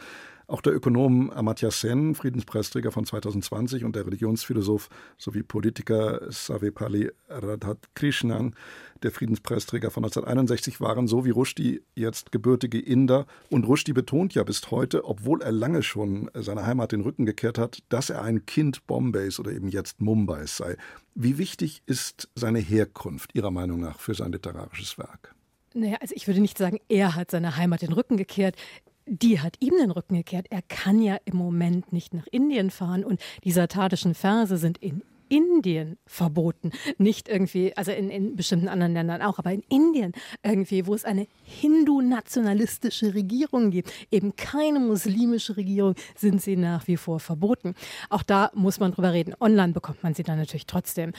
Auch 0.48 0.62
der 0.62 0.74
Ökonom 0.74 1.30
Amartya 1.30 1.72
Sen, 1.72 2.16
Friedenspreisträger 2.16 2.92
von 2.92 3.06
2020 3.06 3.86
und 3.86 3.96
der 3.96 4.06
Religionsphilosoph 4.06 4.90
sowie 5.18 5.44
Politiker 5.44 6.22
Savepali 6.30 7.12
Radhakrishnan, 7.30 8.56
der 9.04 9.12
Friedenspreisträger 9.12 9.90
von 9.92 10.04
1961, 10.04 10.82
waren 10.82 11.08
so 11.08 11.26
wie 11.26 11.30
Rushdie 11.30 11.82
jetzt 11.96 12.32
gebürtige 12.32 12.80
Inder. 12.80 13.26
Und 13.50 13.66
Rushdie 13.66 13.94
betont 13.94 14.34
ja 14.34 14.44
bis 14.44 14.70
heute, 14.72 15.06
obwohl 15.06 15.42
er 15.42 15.52
lange 15.52 15.84
schon 15.84 16.30
seiner 16.34 16.66
Heimat 16.66 16.92
den 16.92 17.02
Rücken 17.02 17.26
gekehrt 17.26 17.58
hat, 17.58 17.80
dass 17.90 18.10
er 18.10 18.22
ein 18.22 18.46
Kind 18.46 18.86
Bombays 18.86 19.40
oder 19.40 19.52
eben 19.52 19.70
jetzt 19.70 20.02
Mumbais 20.02 20.58
sei. 20.58 20.78
Wie 21.16 21.38
wichtig 21.38 21.84
ist 21.86 22.30
seine 22.36 22.60
Herkunft 22.60 23.36
Ihrer 23.36 23.52
Meinung 23.52 23.80
nach 23.80 24.00
für 24.00 24.14
sein 24.14 24.32
literarisches 24.32 24.98
Werk? 24.98 25.36
Naja, 25.74 25.98
also 26.02 26.14
ich 26.16 26.28
würde 26.28 26.40
nicht 26.40 26.58
sagen, 26.58 26.80
er 26.88 27.16
hat 27.16 27.32
seiner 27.32 27.58
Heimat 27.58 27.82
den 27.82 27.94
Rücken 27.94 28.18
gekehrt 28.18 28.56
die 29.06 29.40
hat 29.40 29.58
ihm 29.60 29.76
den 29.78 29.92
Rücken 29.92 30.16
gekehrt. 30.16 30.48
Er 30.50 30.62
kann 30.62 31.02
ja 31.02 31.18
im 31.26 31.38
Moment 31.38 31.92
nicht 31.92 32.14
nach 32.14 32.28
Indien 32.28 32.72
fahren 32.72 33.04
und 33.04 33.20
die 33.44 33.52
satatischen 33.52 34.16
Verse 34.16 34.58
sind 34.58 34.78
in 34.78 35.04
Indien 35.34 35.98
verboten. 36.06 36.72
Nicht 37.00 37.28
irgendwie, 37.28 37.76
also 37.76 37.92
in, 37.92 38.12
in 38.12 38.36
bestimmten 38.36 38.68
anderen 38.68 38.94
Ländern 38.94 39.24
auch, 39.24 39.40
aber 39.40 39.52
in 39.52 39.64
Indien 39.68 40.12
irgendwie, 40.44 40.86
wo 40.86 40.94
es 40.94 41.06
eine 41.06 41.26
hindu-nationalistische 41.42 43.16
Regierung 43.16 43.72
gibt, 43.72 43.92
eben 44.12 44.36
keine 44.36 44.80
muslimische 44.80 45.58
Regierung, 45.58 45.96
sind 46.16 46.40
sie 46.40 46.56
nach 46.56 46.88
wie 46.88 46.98
vor 46.98 47.20
verboten. 47.20 47.74
Auch 48.12 48.22
da 48.22 48.52
muss 48.54 48.80
man 48.80 48.92
drüber 48.92 49.12
reden. 49.12 49.34
Online 49.40 49.74
bekommt 49.74 50.04
man 50.04 50.14
sie 50.14 50.22
dann 50.22 50.38
natürlich 50.38 50.68
trotzdem. 50.68 51.14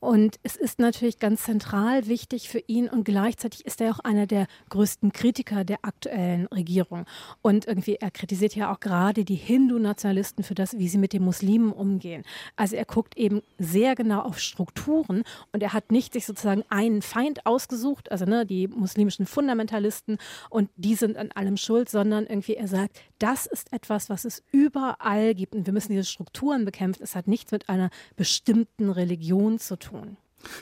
Und 0.00 0.36
es 0.42 0.56
ist 0.56 0.78
natürlich 0.78 1.18
ganz 1.18 1.42
zentral 1.42 2.06
wichtig 2.06 2.48
für 2.48 2.62
ihn 2.68 2.88
und 2.88 3.04
gleichzeitig 3.04 3.66
ist 3.66 3.82
er 3.82 3.90
auch 3.90 3.98
einer 3.98 4.26
der 4.26 4.46
größten 4.70 5.12
Kritiker 5.12 5.64
der 5.64 5.80
aktuellen 5.82 6.46
Regierung. 6.46 7.04
Und 7.42 7.66
irgendwie, 7.66 7.96
er 7.96 8.10
kritisiert 8.10 8.54
ja 8.54 8.72
auch 8.72 8.80
gerade 8.80 9.26
die 9.26 9.34
Hindu-Nationalisten 9.34 10.42
für 10.42 10.54
das, 10.54 10.78
wie 10.78 10.88
sie 10.88 10.96
mit 10.96 11.12
den 11.12 11.22
Muslimen 11.22 11.70
umgehen. 11.70 12.22
Also 12.56 12.76
er 12.76 12.86
guckt 12.86 13.18
eben 13.18 13.42
sehr 13.58 13.94
genau 13.94 14.20
auf 14.20 14.38
Strukturen 14.38 15.24
und 15.52 15.62
er 15.62 15.72
hat 15.72 15.90
nicht 15.92 16.12
sich 16.12 16.26
sozusagen 16.26 16.64
einen 16.68 17.02
Feind 17.02 17.44
ausgesucht, 17.46 18.10
also 18.10 18.24
ne, 18.24 18.46
die 18.46 18.68
muslimischen 18.68 19.26
Fundamentalisten 19.26 20.18
und 20.48 20.70
die 20.76 20.94
sind 20.94 21.16
an 21.16 21.32
allem 21.32 21.56
schuld, 21.56 21.88
sondern 21.88 22.26
irgendwie 22.26 22.54
er 22.54 22.68
sagt, 22.68 23.00
das 23.18 23.46
ist 23.46 23.72
etwas, 23.72 24.08
was 24.08 24.24
es 24.24 24.42
überall 24.52 25.34
gibt 25.34 25.54
und 25.54 25.66
wir 25.66 25.72
müssen 25.72 25.92
diese 25.92 26.04
Strukturen 26.04 26.64
bekämpfen. 26.64 27.02
Es 27.02 27.16
hat 27.16 27.26
nichts 27.26 27.52
mit 27.52 27.68
einer 27.68 27.90
bestimmten 28.16 28.90
Religion 28.90 29.58
zu 29.58 29.76
tun. 29.76 30.16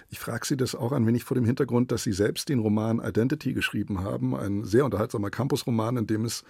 Ich 0.09 0.19
frage 0.19 0.47
Sie 0.47 0.57
das 0.57 0.75
auch 0.75 0.93
ein 0.93 1.07
wenig 1.07 1.25
vor 1.25 1.35
dem 1.35 1.45
Hintergrund, 1.45 1.93
dass 1.93 2.03
Sie 2.03 2.13
selbst 2.13 2.49
den 2.49 2.59
Roman 2.59 3.01
Identity 3.01 3.53
geschrieben 3.53 4.03
haben, 4.03 4.35
ein 4.35 4.65
sehr 4.65 4.85
unterhaltsamer 4.85 5.31
Campusroman, 5.31 5.97
in 5.97 6.07
dem 6.07 6.25
es 6.25 6.45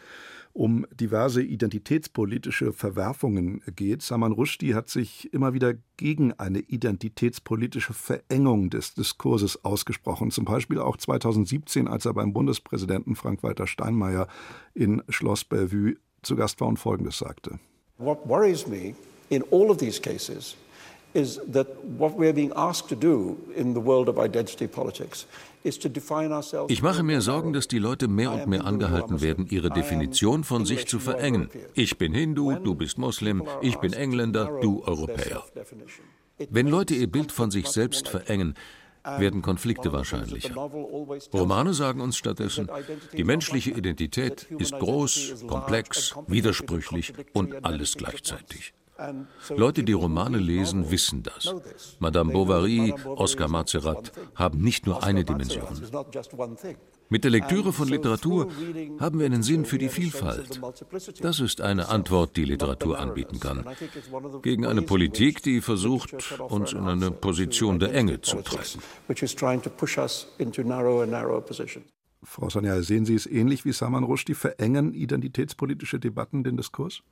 um 0.56 0.86
diverse 0.90 1.42
identitätspolitische 1.42 2.72
Verwerfungen 2.72 3.60
geht. 3.76 4.00
Salman 4.00 4.32
Rushdie 4.32 4.74
hat 4.74 4.88
sich 4.88 5.32
immer 5.34 5.52
wieder 5.52 5.74
gegen 5.98 6.32
eine 6.32 6.60
identitätspolitische 6.60 7.92
Verengung 7.92 8.70
des 8.70 8.94
Diskurses 8.94 9.64
ausgesprochen. 9.64 10.30
Zum 10.30 10.46
Beispiel 10.46 10.78
auch 10.78 10.96
2017, 10.96 11.88
als 11.88 12.06
er 12.06 12.14
beim 12.14 12.32
Bundespräsidenten 12.32 13.16
Frank-Walter 13.16 13.66
Steinmeier 13.66 14.28
in 14.72 15.02
Schloss 15.10 15.44
Bellevue 15.44 15.96
zu 16.22 16.36
Gast 16.36 16.58
war 16.62 16.68
und 16.68 16.78
Folgendes 16.78 17.18
sagte. 17.18 17.58
What 17.98 18.26
worries 18.26 18.66
me 18.66 18.94
in 19.28 19.42
all 19.50 19.70
of 19.70 19.76
these 19.76 20.00
cases 20.00 20.56
is 21.16 21.40
that 21.52 21.66
what 21.98 22.12
we're 22.16 22.32
being 22.32 22.52
asked 22.54 22.88
to 22.88 22.94
do 22.94 23.36
in 23.56 23.74
the 23.74 23.80
world 23.80 24.08
of 24.08 24.18
identity 24.18 24.66
politics 24.66 25.26
ich 26.68 26.82
mache 26.82 27.02
mir 27.02 27.20
Sorgen, 27.20 27.52
dass 27.52 27.66
die 27.66 27.80
Leute 27.80 28.06
mehr 28.06 28.30
und 28.30 28.46
mehr 28.46 28.64
angehalten 28.64 29.20
werden, 29.20 29.48
ihre 29.50 29.70
Definition 29.70 30.44
von 30.44 30.64
sich 30.64 30.86
zu 30.86 31.00
verengen. 31.00 31.50
Ich 31.74 31.98
bin 31.98 32.14
Hindu, 32.14 32.52
du 32.52 32.76
bist 32.76 32.98
Muslim, 32.98 33.42
ich 33.62 33.76
bin 33.78 33.92
Engländer, 33.92 34.60
du 34.60 34.84
Europäer. 34.84 35.42
Wenn 36.50 36.68
Leute 36.68 36.94
ihr 36.94 37.10
Bild 37.10 37.32
von 37.32 37.50
sich 37.50 37.66
selbst 37.66 38.08
verengen, 38.08 38.54
werden 39.02 39.42
Konflikte 39.42 39.92
wahrscheinlicher. 39.92 40.54
Romane 41.32 41.74
sagen 41.74 42.00
uns 42.00 42.16
stattdessen, 42.16 42.70
die 43.16 43.24
menschliche 43.24 43.72
Identität 43.72 44.46
ist 44.58 44.72
groß, 44.72 45.46
komplex, 45.48 46.14
widersprüchlich 46.28 47.12
und 47.32 47.64
alles 47.64 47.94
gleichzeitig. 47.96 48.72
Leute, 49.54 49.84
die 49.84 49.92
Romane 49.92 50.38
lesen, 50.38 50.90
wissen 50.90 51.22
das. 51.22 51.54
Madame 51.98 52.32
Bovary, 52.32 52.94
Oscar 53.04 53.48
Mazerat 53.48 54.12
haben 54.34 54.60
nicht 54.60 54.86
nur 54.86 55.02
eine 55.02 55.24
Dimension. 55.24 55.68
Mit 57.08 57.22
der 57.22 57.30
Lektüre 57.30 57.72
von 57.72 57.88
Literatur 57.88 58.48
haben 58.98 59.20
wir 59.20 59.26
einen 59.26 59.42
Sinn 59.44 59.64
für 59.64 59.78
die 59.78 59.88
Vielfalt. 59.88 60.60
Das 61.20 61.38
ist 61.38 61.60
eine 61.60 61.88
Antwort, 61.88 62.36
die 62.36 62.44
Literatur 62.44 62.98
anbieten 62.98 63.38
kann. 63.38 63.64
Gegen 64.42 64.66
eine 64.66 64.82
Politik, 64.82 65.42
die 65.42 65.60
versucht, 65.60 66.40
uns 66.40 66.72
in 66.72 66.88
eine 66.88 67.12
Position 67.12 67.78
der 67.78 67.94
Enge 67.94 68.20
zu 68.22 68.42
treiben. 68.42 68.82
Frau 72.22 72.50
Sonja, 72.50 72.82
sehen 72.82 73.04
Sie 73.04 73.14
es 73.14 73.26
ähnlich 73.26 73.64
wie 73.64 73.72
Salman 73.72 74.02
Rushdie? 74.02 74.34
Verengen 74.34 74.92
identitätspolitische 74.92 76.00
Debatten 76.00 76.42
den 76.42 76.56
Diskurs? 76.56 77.02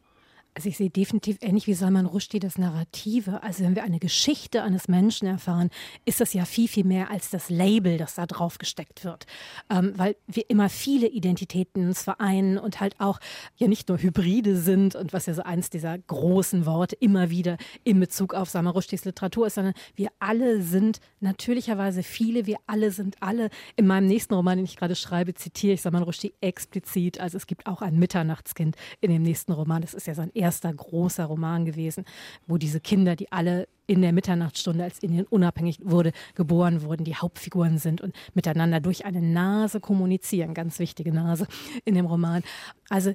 Also 0.57 0.69
ich 0.69 0.77
sehe 0.77 0.89
definitiv 0.89 1.39
ähnlich 1.41 1.67
wie 1.67 1.75
Salman 1.75 2.07
Rushdie 2.07 2.39
das 2.39 2.59
Narrative. 2.59 3.43
Also 3.43 3.65
wenn 3.65 3.75
wir 3.75 3.83
eine 3.83 3.99
Geschichte 3.99 4.63
eines 4.63 4.87
Menschen 4.87 5.27
erfahren, 5.27 5.69
ist 6.05 6.21
das 6.21 6.33
ja 6.33 6.45
viel, 6.45 6.69
viel 6.69 6.85
mehr 6.85 7.11
als 7.11 7.31
das 7.31 7.51
Label, 7.51 7.99
das 7.99 8.15
da 8.15 8.25
drauf 8.27 8.59
gesteckt 8.59 9.05
wird. 9.05 9.27
Ähm, 9.69 9.95
weil 9.97 10.15
wir 10.29 10.49
immer 10.49 10.69
viele 10.69 11.09
Identitäten 11.09 11.93
vereinen 11.95 12.59
und 12.59 12.79
halt 12.79 12.95
auch 13.01 13.19
ja 13.57 13.67
nicht 13.67 13.89
nur 13.89 13.99
Hybride 13.99 14.57
sind 14.57 14.95
und 14.95 15.13
was 15.13 15.27
ja 15.27 15.35
so 15.35 15.43
eins 15.43 15.71
dieser 15.71 15.99
großen 15.99 16.67
Worte 16.67 16.95
immer 17.01 17.31
wieder 17.31 17.57
in 17.83 17.99
Bezug 17.99 18.33
auf 18.33 18.49
Salman 18.49 18.75
Rushdies 18.75 19.05
Literatur 19.05 19.49
ist, 19.49 19.55
sondern 19.55 19.75
wir 19.97 20.11
alle 20.21 20.63
sind 20.63 21.01
natürlicherweise 21.19 22.05
viele, 22.05 22.47
wir 22.47 22.59
alle 22.69 22.93
sind 22.93 23.17
alle. 23.21 23.51
In 23.75 23.89
meinem 23.89 24.07
nächsten 24.07 24.35
Roman, 24.35 24.59
den 24.59 24.67
ich 24.67 24.77
gerade 24.77 24.95
schreibe, 24.95 25.35
zitiere 25.35 25.75
ich 25.75 25.83
Salman 25.83 26.05
Rushdie 26.05 26.35
explizit. 26.41 27.19
Also 27.19 27.39
es 27.39 27.49
gibt 27.49 27.67
auch 27.67 27.83
ein 27.83 27.99
Mitternachtskind 27.99 28.77
in 29.01 29.11
dem 29.11 29.23
nächsten 29.23 29.51
Roman. 29.51 29.83
Das 29.83 29.95
ist 29.95 30.07
ja 30.07 30.15
sein 30.15 30.31
erster 30.45 30.73
großer 30.73 31.25
Roman 31.25 31.65
gewesen, 31.65 32.05
wo 32.47 32.59
diese 32.59 32.79
Kinder, 32.79 33.17
die 33.17 33.33
alle 33.33 33.67
in 33.87 34.03
der 34.03 34.13
Mitternachtsstunde, 34.13 34.85
als 34.85 34.99
Indien 34.99 35.27
unabhängig 35.27 35.79
wurde, 35.83 36.13
geboren 36.35 36.83
wurden, 36.83 37.05
die 37.05 37.17
Hauptfiguren 37.17 37.79
sind 37.79 38.03
und 38.03 38.15
miteinander 38.35 38.81
durch 38.81 39.07
eine 39.07 39.23
Nase 39.23 39.81
kommunizieren. 39.81 40.53
Ganz 40.53 40.79
wichtige 40.79 41.13
Nase 41.13 41.47
in 41.87 41.95
dem 41.95 42.05
Roman. 42.05 42.43
Also 42.91 43.15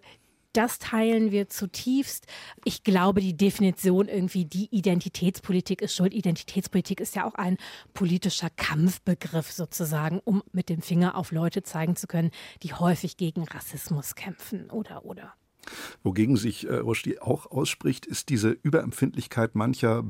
das 0.54 0.80
teilen 0.80 1.32
wir 1.32 1.48
zutiefst. 1.50 2.26
Ich 2.66 2.84
glaube, 2.84 3.22
die 3.22 3.38
Definition 3.38 4.08
irgendwie, 4.08 4.46
die 4.46 4.68
Identitätspolitik 4.76 5.84
ist 5.84 5.96
schuld. 5.96 6.16
Identitätspolitik 6.16 7.00
ist 7.00 7.16
ja 7.16 7.26
auch 7.26 7.36
ein 7.36 7.58
politischer 7.94 8.50
Kampfbegriff 8.50 9.52
sozusagen, 9.52 10.20
um 10.24 10.42
mit 10.52 10.70
dem 10.70 10.82
Finger 10.82 11.16
auf 11.16 11.32
Leute 11.32 11.62
zeigen 11.62 11.96
zu 11.96 12.08
können, 12.08 12.32
die 12.64 12.74
häufig 12.74 13.18
gegen 13.18 13.44
Rassismus 13.44 14.16
kämpfen 14.16 14.72
oder 14.72 15.06
oder. 15.06 15.36
Wogegen 16.04 16.38
sich 16.38 16.68
äh, 16.68 16.76
Rushdie 16.76 17.20
auch 17.20 17.46
ausspricht, 17.48 18.06
ist 18.06 18.30
diese 18.30 18.50
Überempfindlichkeit 18.50 19.56
mancher 19.56 20.04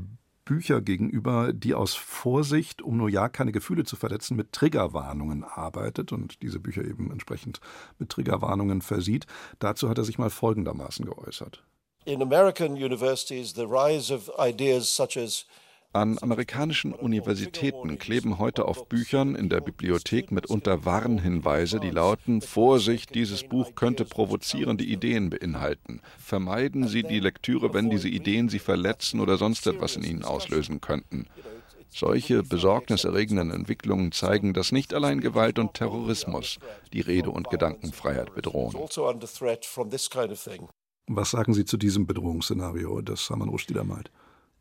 Bücher 0.50 0.82
gegenüber, 0.82 1.54
die 1.54 1.76
aus 1.76 1.94
Vorsicht, 1.94 2.82
um 2.82 2.98
nur 2.98 3.08
ja 3.08 3.30
keine 3.30 3.52
Gefühle 3.52 3.84
zu 3.84 3.96
verletzen, 3.96 4.36
mit 4.36 4.52
Triggerwarnungen 4.52 5.44
arbeitet 5.44 6.12
und 6.12 6.42
diese 6.42 6.60
Bücher 6.60 6.84
eben 6.84 7.12
entsprechend 7.12 7.62
mit 8.00 8.10
Triggerwarnungen 8.10 8.82
versieht. 8.82 9.28
Dazu 9.60 9.90
hat 9.90 10.00
er 10.00 10.06
sich 10.06 10.18
mal 10.18 10.32
folgendermaßen 10.32 11.06
geäußert. 11.06 11.64
In 12.06 12.24
American 12.24 12.72
universities, 12.72 13.54
the 13.54 13.66
rise 13.66 14.12
of 14.12 14.32
ideas 14.40 14.88
such 14.88 15.18
as 15.18 15.46
an 15.92 16.20
amerikanischen 16.22 16.94
Universitäten 16.94 17.98
kleben 17.98 18.38
heute 18.38 18.66
auf 18.66 18.88
Büchern 18.88 19.34
in 19.34 19.50
der 19.50 19.60
Bibliothek 19.60 20.32
mitunter 20.32 20.86
Warnhinweise, 20.86 21.80
die 21.80 21.90
lauten 21.90 22.42
Vorsicht, 22.42 23.16
dieses 23.16 23.44
Buch 23.44 23.74
könnte 23.74 24.06
provozierende 24.06 24.84
Ideen 24.84 25.32
beinhalten. 25.32 26.02
Vermeiden 26.20 26.88
Sie 26.88 27.02
die 27.02 27.20
Lektüre, 27.20 27.74
wenn 27.74 27.90
diese 27.90 28.08
Ideen 28.08 28.50
Sie 28.50 28.60
verletzen 28.60 29.20
oder 29.20 29.38
sonst 29.38 29.66
etwas 29.66 29.96
in 29.96 30.04
Ihnen 30.04 30.24
auslösen 30.24 30.80
könnten. 30.80 31.26
Solche 31.90 32.44
besorgniserregenden 32.44 33.50
Entwicklungen 33.50 34.12
zeigen, 34.12 34.54
dass 34.54 34.72
nicht 34.72 34.94
allein 34.94 35.22
Gewalt 35.22 35.58
und 35.58 35.74
Terrorismus 35.74 36.60
die 36.94 37.02
Rede- 37.02 37.32
und 37.32 37.50
Gedankenfreiheit 37.50 38.36
bedrohen. 38.36 38.76
Also 38.76 39.08
Was 41.08 41.32
sagen 41.32 41.56
Sie 41.56 41.66
zu 41.66 41.78
diesem 41.78 42.06
Bedrohungsszenario, 42.06 43.02
das 43.02 43.26
Salman 43.26 43.50
Rushdie 43.50 43.74
da 43.74 43.84
malt? 43.84 44.12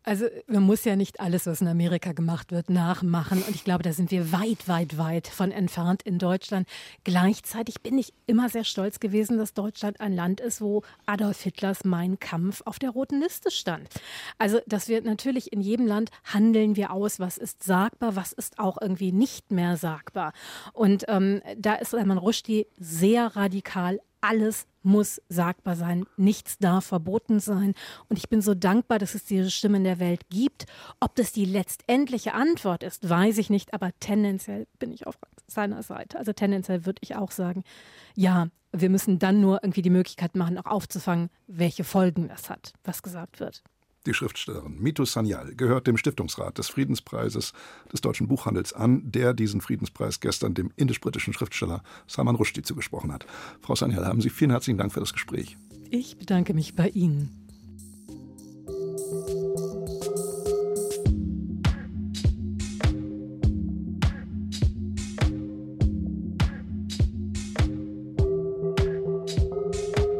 Also 0.05 0.27
man 0.47 0.63
muss 0.63 0.85
ja 0.85 0.97
nicht 0.97 1.21
alles, 1.21 1.47
was 1.47 1.61
in 1.61 1.69
Amerika 1.69 2.13
gemacht 2.13 2.51
wird, 2.51 2.71
nachmachen. 2.71 3.43
Und 3.43 3.55
ich 3.55 3.65
glaube, 3.65 3.83
da 3.83 3.93
sind 3.93 4.11
wir 4.11 4.33
weit, 4.33 4.67
weit, 4.67 4.97
weit 4.97 5.29
von 5.29 5.51
entfernt 5.51 6.03
in 6.03 6.19
Deutschland. 6.19 6.67
Gleichzeitig 7.05 7.83
bin 7.83 7.99
ich 7.99 8.15
immer 8.27 8.49
sehr 8.49 8.65
stolz 8.65 9.01
gewesen, 9.01 9.37
dass 9.39 9.55
Deutschland 9.55 10.01
ein 10.01 10.15
Land 10.15 10.41
ist, 10.41 10.61
wo 10.61 10.83
Adolf 11.07 11.43
Hitlers 11.43 11.85
Mein 11.85 12.19
Kampf 12.19 12.63
auf 12.65 12.79
der 12.79 12.91
roten 12.91 13.21
Liste 13.21 13.51
stand. 13.51 13.89
Also, 14.39 14.61
dass 14.67 14.89
wir 14.89 15.03
natürlich 15.03 15.53
in 15.53 15.61
jedem 15.61 15.87
Land 15.87 16.11
handeln 16.25 16.77
wir 16.77 16.91
aus, 16.91 17.21
was 17.21 17.37
ist 17.37 17.63
sagbar, 17.63 18.17
was 18.17 18.33
ist 18.33 18.59
auch 18.59 18.79
irgendwie 18.81 19.13
nicht 19.13 19.51
mehr 19.51 19.77
sagbar. 19.77 20.33
Und 20.73 21.05
ähm, 21.09 21.43
da 21.57 21.75
ist 21.75 21.91
Salman 21.91 22.19
Rushdie 22.19 22.67
sehr 22.79 23.37
radikal 23.37 24.01
alles 24.21 24.67
muss 24.83 25.21
sagbar 25.29 25.77
sein, 25.77 26.07
nichts 26.17 26.59
darf 26.59 26.87
verboten 26.87 27.41
sein. 27.41 27.75
Und 28.09 28.17
ich 28.17 28.29
bin 28.29 28.41
so 28.41 28.55
dankbar, 28.55 28.99
dass 28.99 29.15
es 29.15 29.25
diese 29.25 29.51
Stimme 29.51 29.79
in 29.79 29.85
der 29.85 29.99
Welt 29.99 30.29
gibt. 30.31 30.67
Ob 31.01 31.15
das 31.15 31.33
die 31.33 31.45
letztendliche 31.45 32.35
Antwort 32.35 32.83
ist, 32.83 33.09
weiß 33.09 33.39
ich 33.39 33.51
nicht, 33.51 33.75
aber 33.75 33.91
tendenziell 34.01 34.67
bin 34.79 34.93
ich 34.93 35.07
auf 35.07 35.19
seiner 35.47 35.83
Seite. 35.83 36.19
Also 36.19 36.33
tendenziell 36.33 36.87
würde 36.87 37.01
ich 37.03 37.17
auch 37.17 37.31
sagen, 37.31 37.65
ja, 38.15 38.49
wir 38.73 38.91
müssen 38.91 39.19
dann 39.19 39.41
nur 39.41 39.63
irgendwie 39.63 39.83
die 39.83 39.91
Möglichkeit 39.91 40.37
machen, 40.37 40.59
auch 40.59 40.67
aufzufangen, 40.67 41.31
welche 41.47 41.85
Folgen 41.85 42.29
das 42.29 42.51
hat, 42.51 42.73
was 42.85 43.03
gesagt 43.03 43.41
wird. 43.41 43.63
Die 44.07 44.15
Schriftstellerin 44.15 44.81
Mito 44.81 45.05
Sanyal 45.05 45.55
gehört 45.55 45.87
dem 45.87 45.97
Stiftungsrat 45.97 46.57
des 46.57 46.69
Friedenspreises 46.69 47.53
des 47.93 48.01
deutschen 48.01 48.29
Buchhandels 48.29 48.73
an, 48.73 49.03
der 49.11 49.35
diesen 49.35 49.61
Friedenspreis 49.61 50.21
gestern 50.21 50.55
dem 50.55 50.71
indisch-britischen 50.77 51.35
Schriftsteller 51.35 51.83
Salman 52.07 52.37
Rushdie 52.37 52.63
zugesprochen 52.63 53.13
hat. 53.13 53.27
Frau 53.61 53.75
Sanyal, 53.75 54.07
haben 54.07 54.21
Sie 54.21 54.31
vielen 54.31 54.53
herzlichen 54.53 54.79
Dank 54.79 54.93
für 54.93 55.01
das 55.01 55.13
Gespräch. 55.13 55.59
Ich 55.91 56.17
bedanke 56.17 56.55
mich 56.55 56.75
bei 56.75 56.89
Ihnen. 56.89 57.31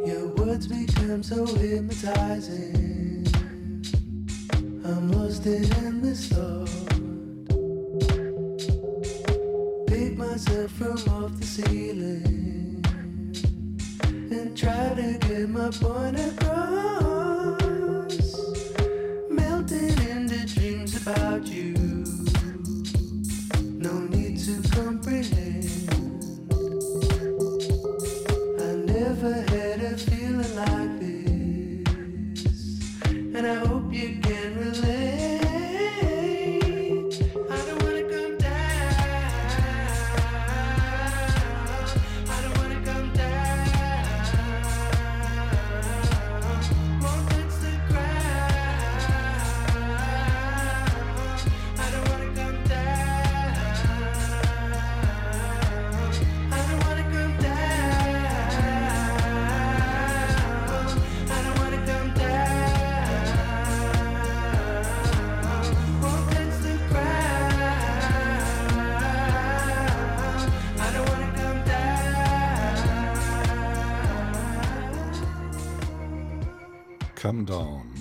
Your 0.05 0.35
words 0.37 0.67
become 0.67 1.23
So 1.23 1.45
hypnotizing 1.45 2.98
I'm 4.89 5.11
lost 5.11 5.45
in 5.45 5.71
endless 5.85 6.29
thought. 6.29 6.69
Pick 9.87 10.17
myself 10.17 10.71
from 10.71 10.97
off 11.13 11.37
the 11.39 11.45
ceiling 11.45 12.83
and 14.03 14.57
try 14.57 14.95
to 14.95 15.17
get 15.27 15.49
my 15.49 15.69
point 15.69 16.17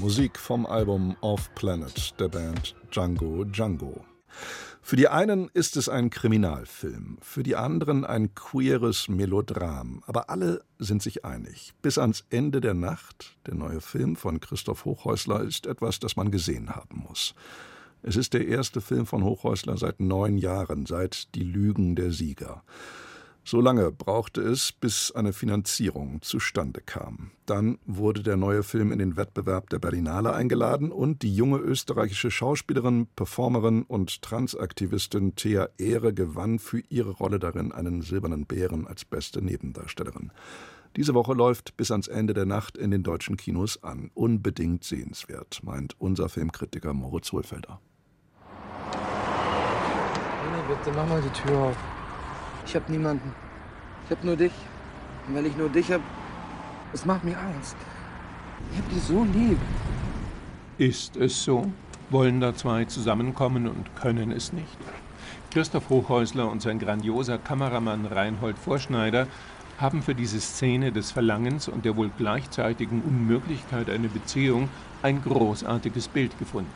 Musik 0.00 0.38
vom 0.38 0.64
Album 0.64 1.17
Off 1.23 1.52
Planet 1.57 2.14
der 2.21 2.28
Band 2.28 2.76
Django 2.93 3.43
Django. 3.45 4.05
Für 4.81 4.95
die 4.95 5.09
einen 5.09 5.50
ist 5.55 5.76
es 5.76 5.88
ein 5.88 6.09
Kriminalfilm, 6.11 7.19
für 7.21 7.43
die 7.43 7.57
anderen 7.57 8.05
ein 8.05 8.33
queeres 8.33 9.09
Melodram. 9.09 10.05
Aber 10.07 10.31
alle 10.31 10.62
sind 10.78 11.02
sich 11.02 11.25
einig. 11.25 11.75
Bis 11.83 11.99
ans 11.99 12.25
Ende 12.31 12.61
der 12.61 12.75
Nacht, 12.75 13.37
der 13.47 13.55
neue 13.55 13.81
Film 13.81 14.14
von 14.14 14.38
Christoph 14.38 14.85
Hochhäusler, 14.85 15.43
ist 15.43 15.67
etwas, 15.67 15.99
das 15.99 16.14
man 16.14 16.31
gesehen 16.31 16.76
haben 16.76 17.05
muss. 17.09 17.35
Es 18.05 18.14
ist 18.14 18.35
der 18.35 18.47
erste 18.47 18.81
Film 18.81 19.05
von 19.05 19.25
Hochhäusler 19.25 19.76
seit 19.76 19.99
neun 19.99 20.38
Jahren, 20.38 20.87
seit 20.87 21.35
Die 21.35 21.43
Lügen 21.43 21.97
der 21.97 22.12
Sieger. 22.12 22.62
So 23.50 23.62
lange 23.62 23.90
brauchte 23.90 24.43
es, 24.43 24.73
bis 24.73 25.11
eine 25.11 25.33
Finanzierung 25.33 26.21
zustande 26.21 26.83
kam. 26.83 27.31
Dann 27.47 27.78
wurde 27.87 28.23
der 28.23 28.37
neue 28.37 28.62
Film 28.62 28.93
in 28.93 28.99
den 28.99 29.17
Wettbewerb 29.17 29.71
der 29.71 29.78
Berlinale 29.78 30.35
eingeladen 30.35 30.93
und 30.93 31.23
die 31.23 31.35
junge 31.35 31.57
österreichische 31.57 32.31
Schauspielerin, 32.31 33.07
Performerin 33.17 33.85
und 33.85 34.21
Transaktivistin 34.21 35.35
Thea 35.35 35.71
Ehre 35.78 36.12
gewann 36.12 36.59
für 36.59 36.83
ihre 36.90 37.12
Rolle 37.12 37.38
darin 37.38 37.73
einen 37.73 38.02
silbernen 38.02 38.45
Bären 38.45 38.87
als 38.87 39.07
beste 39.07 39.40
Nebendarstellerin. 39.40 40.31
Diese 40.97 41.14
Woche 41.14 41.33
läuft 41.33 41.75
bis 41.78 41.90
ans 41.90 42.07
Ende 42.07 42.35
der 42.35 42.45
Nacht 42.45 42.76
in 42.76 42.91
den 42.91 43.02
deutschen 43.02 43.39
Kinos 43.39 43.82
an. 43.82 44.11
Unbedingt 44.13 44.84
sehenswert, 44.84 45.61
meint 45.63 45.99
unser 45.99 46.28
Filmkritiker 46.28 46.93
Moritz 46.93 47.32
Hohlfelder. 47.32 47.80
Bitte 50.69 50.95
mach 50.95 51.08
mal 51.08 51.23
die 51.23 51.30
Tür 51.30 51.58
auf. 51.61 51.98
Ich 52.69 52.76
hab 52.76 52.87
niemanden. 52.91 53.33
Ich 54.04 54.11
hab 54.11 54.23
nur 54.23 54.37
dich. 54.37 54.52
Und 55.26 55.35
weil 55.35 55.47
ich 55.47 55.57
nur 55.57 55.71
dich 55.71 55.91
hab, 55.91 56.02
das 56.93 57.07
macht 57.07 57.25
mir 57.25 57.39
Angst. 57.39 57.76
Ich 58.71 58.78
hab 58.78 58.91
dich 58.91 59.02
so 59.04 59.25
lieb. 59.25 59.57
Ist 60.76 61.17
es 61.17 61.43
so? 61.43 61.73
Wollen 62.11 62.41
da 62.41 62.54
zwei 62.54 62.85
zusammenkommen 62.85 63.69
und 63.69 63.97
können 63.97 64.33
es 64.33 64.52
nicht? 64.52 64.76
Christoph 65.50 65.89
Hochhäusler 65.89 66.50
und 66.50 66.61
sein 66.61 66.78
grandioser 66.78 67.39
Kameramann 67.39 68.04
Reinhold 68.04 68.59
Vorschneider 68.59 69.28
haben 69.78 70.02
für 70.02 70.15
diese 70.15 70.39
Szene 70.39 70.93
des 70.93 71.11
Verlangens 71.11 71.69
und 71.69 71.87
der 71.87 71.97
wohl 71.97 72.11
gleichzeitigen 72.19 73.00
Unmöglichkeit 73.00 73.89
einer 73.89 74.09
Beziehung 74.09 74.69
ein 75.00 75.23
großartiges 75.23 76.09
Bild 76.09 76.39
gefunden. 76.39 76.69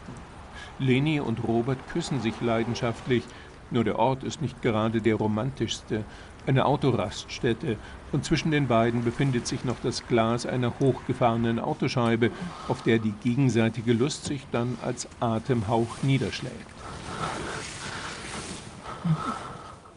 Leni 0.79 1.21
und 1.21 1.45
Robert 1.45 1.79
küssen 1.93 2.23
sich 2.23 2.41
leidenschaftlich, 2.41 3.25
nur 3.73 3.85
der 3.85 3.99
Ort 3.99 4.25
ist 4.25 4.43
nicht 4.43 4.63
gerade 4.63 5.01
der 5.01 5.17
romantischste, 5.17 6.05
eine 6.47 6.67
Autoraststätte, 6.67 7.77
und 8.11 8.25
zwischen 8.25 8.51
den 8.51 8.67
beiden 8.67 9.05
befindet 9.05 9.47
sich 9.47 9.65
noch 9.65 9.79
das 9.83 10.07
Glas 10.07 10.45
einer 10.45 10.79
hochgefahrenen 10.81 11.59
Autoscheibe, 11.59 12.31
auf 12.69 12.83
der 12.83 12.99
die 12.99 13.15
gegenseitige 13.23 13.93
Lust 13.93 14.25
sich 14.25 14.47
dann 14.51 14.77
als 14.83 15.09
Atemhauch 15.21 16.03
niederschlägt. 16.03 16.55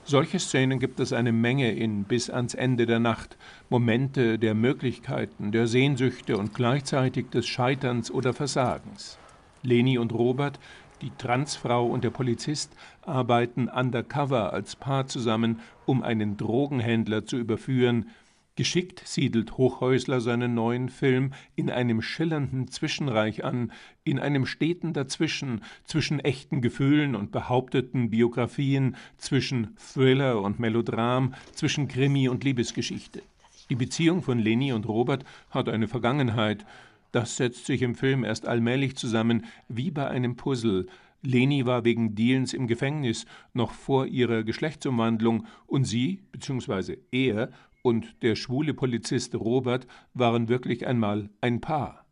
Solche 0.08 0.40
Szenen 0.40 0.80
gibt 0.80 1.00
es 1.00 1.14
eine 1.14 1.32
Menge 1.32 1.72
in 1.72 2.04
Bis 2.04 2.30
ans 2.30 2.54
Ende 2.54 2.86
der 2.86 3.00
Nacht, 3.00 3.38
Momente 3.70 4.38
der 4.38 4.54
Möglichkeiten, 4.54 5.52
der 5.52 5.66
Sehnsüchte 5.66 6.38
und 6.38 6.54
gleichzeitig 6.54 7.32
des 7.32 7.48
Scheiterns 7.48 8.12
oder 8.12 8.34
Versagens. 8.34 9.18
Leni 9.64 9.98
und 9.98 10.14
Robert, 10.14 10.60
die 11.02 11.12
Transfrau 11.18 11.88
und 11.88 12.04
der 12.04 12.12
Polizist, 12.12 12.72
arbeiten 13.08 13.68
undercover 13.68 14.54
als 14.54 14.76
Paar 14.76 15.08
zusammen, 15.08 15.60
um 15.86 16.04
einen 16.04 16.38
Drogenhändler 16.38 17.26
zu 17.26 17.38
überführen. 17.38 18.10
Geschickt 18.58 19.02
siedelt 19.06 19.58
Hochhäusler 19.58 20.22
seinen 20.22 20.54
neuen 20.54 20.88
Film 20.88 21.34
in 21.56 21.70
einem 21.70 22.02
schillernden 22.02 22.70
Zwischenreich 22.70 23.44
an, 23.44 23.74
in 24.06 24.18
einem 24.18 24.46
steten 24.46 24.94
Dazwischen, 24.94 25.62
zwischen 25.84 26.22
echten 26.22 26.62
Gefühlen 26.62 27.16
und 27.16 27.32
behaupteten 27.32 28.10
Biografien, 28.10 28.96
zwischen 29.18 29.76
Thriller 29.76 30.42
und 30.42 30.60
Melodram, 30.60 31.34
zwischen 31.52 31.90
Krimi 31.90 32.30
und 32.30 32.46
Liebesgeschichte. 32.46 33.22
Die 33.70 33.76
Beziehung 33.76 34.22
von 34.22 34.40
Leni 34.40 34.72
und 34.72 34.88
Robert 34.88 35.26
hat 35.50 35.68
eine 35.68 35.90
Vergangenheit. 35.90 36.66
Das 37.12 37.36
setzt 37.36 37.66
sich 37.66 37.82
im 37.82 37.96
Film 37.96 38.24
erst 38.24 38.48
allmählich 38.48 38.96
zusammen, 38.96 39.46
wie 39.68 39.92
bei 39.92 40.08
einem 40.08 40.38
Puzzle. 40.38 40.86
Leni 41.26 41.66
war 41.66 41.84
wegen 41.84 42.16
Dealens 42.16 42.54
im 42.54 42.68
Gefängnis 42.68 43.26
noch 43.54 43.72
vor 43.72 44.06
ihrer 44.08 44.44
Geschlechtsumwandlung 44.44 45.46
und 45.68 45.86
sie, 45.86 46.22
bzw. 46.32 46.98
er 47.12 47.50
und 47.82 48.22
der 48.24 48.36
schwule 48.36 48.74
Polizist 48.74 49.36
Robert 49.36 49.86
waren 50.14 50.50
wirklich 50.50 50.88
einmal 50.88 51.30
ein 51.42 51.62
Paar. 51.62 52.06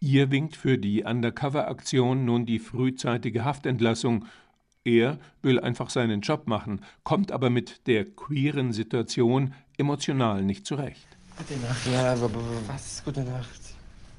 Ihr 0.00 0.30
winkt 0.30 0.56
für 0.56 0.78
die 0.78 1.02
Undercover-Aktion 1.04 2.24
nun 2.24 2.46
die 2.46 2.58
frühzeitige 2.58 3.44
Haftentlassung. 3.44 4.24
Er 4.84 5.18
will 5.42 5.58
einfach 5.58 5.90
seinen 5.90 6.20
Job 6.20 6.46
machen, 6.46 6.80
kommt 7.02 7.32
aber 7.32 7.50
mit 7.50 7.86
der 7.86 8.04
queeren 8.04 8.72
Situation 8.72 9.52
emotional 9.76 10.42
nicht 10.44 10.64
zurecht. 10.64 11.06
Gute 11.36 11.58
Nacht. 11.60 11.86
Ja, 11.92 12.12
aber 12.12 12.26
aber 12.26 12.42
was? 12.68 13.02
Gute 13.04 13.24
Nacht. 13.24 13.60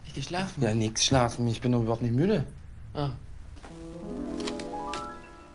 Nicht 0.03 0.15
geschlafen? 0.15 0.61
Ja, 0.61 0.75
nix 0.75 1.05
schlafen. 1.05 1.47
Ich 1.47 1.61
bin 1.61 1.71
doch 1.71 1.81
überhaupt 1.81 2.03
nicht 2.03 2.13
müde. 2.13 2.45
Ah. 2.93 3.11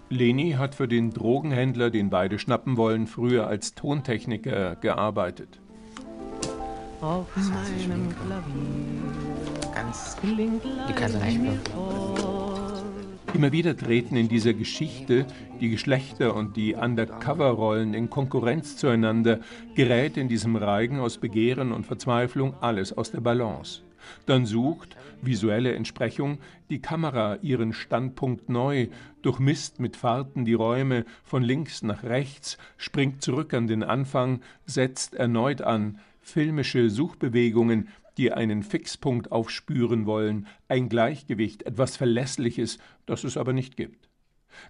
Leni 0.08 0.52
hat 0.52 0.74
für 0.74 0.88
den 0.88 1.10
Drogenhändler, 1.10 1.90
den 1.90 2.10
beide 2.10 2.38
schnappen 2.38 2.76
wollen, 2.76 3.06
früher 3.06 3.46
als 3.46 3.74
Tontechniker 3.74 4.76
gearbeitet. 4.76 5.60
Auf 7.00 7.26
meinem 7.36 8.10
Klavier 8.10 9.72
Ganz. 9.74 10.16
klingt 10.20 10.62
Die 10.88 10.92
kann 10.92 11.12
nicht. 11.12 11.70
Immer 13.34 13.50
wieder 13.50 13.74
treten 13.74 14.16
in 14.16 14.28
dieser 14.28 14.52
Geschichte 14.52 15.26
die 15.60 15.70
Geschlechter 15.70 16.36
und 16.36 16.56
die 16.56 16.74
Undercover-Rollen 16.74 17.94
in 17.94 18.10
Konkurrenz 18.10 18.76
zueinander, 18.76 19.40
gerät 19.74 20.18
in 20.18 20.28
diesem 20.28 20.56
Reigen 20.56 21.00
aus 21.00 21.16
Begehren 21.16 21.72
und 21.72 21.86
Verzweiflung 21.86 22.54
alles 22.60 22.96
aus 22.96 23.10
der 23.10 23.20
Balance. 23.20 23.80
Dann 24.26 24.44
sucht, 24.44 24.96
visuelle 25.22 25.74
Entsprechung, 25.74 26.38
die 26.68 26.80
Kamera 26.80 27.36
ihren 27.42 27.72
Standpunkt 27.72 28.48
neu, 28.48 28.88
durchmisst 29.22 29.80
mit 29.80 29.96
Fahrten 29.96 30.44
die 30.44 30.54
Räume 30.54 31.04
von 31.24 31.42
links 31.42 31.82
nach 31.82 32.02
rechts, 32.02 32.58
springt 32.76 33.22
zurück 33.22 33.54
an 33.54 33.66
den 33.66 33.82
Anfang, 33.82 34.42
setzt 34.66 35.14
erneut 35.14 35.62
an, 35.62 35.98
filmische 36.20 36.90
Suchbewegungen, 36.90 37.88
die 38.18 38.32
einen 38.32 38.62
Fixpunkt 38.62 39.32
aufspüren 39.32 40.06
wollen, 40.06 40.46
ein 40.68 40.88
Gleichgewicht, 40.88 41.62
etwas 41.62 41.96
Verlässliches, 41.96 42.78
das 43.06 43.24
es 43.24 43.36
aber 43.36 43.52
nicht 43.52 43.76
gibt. 43.76 44.11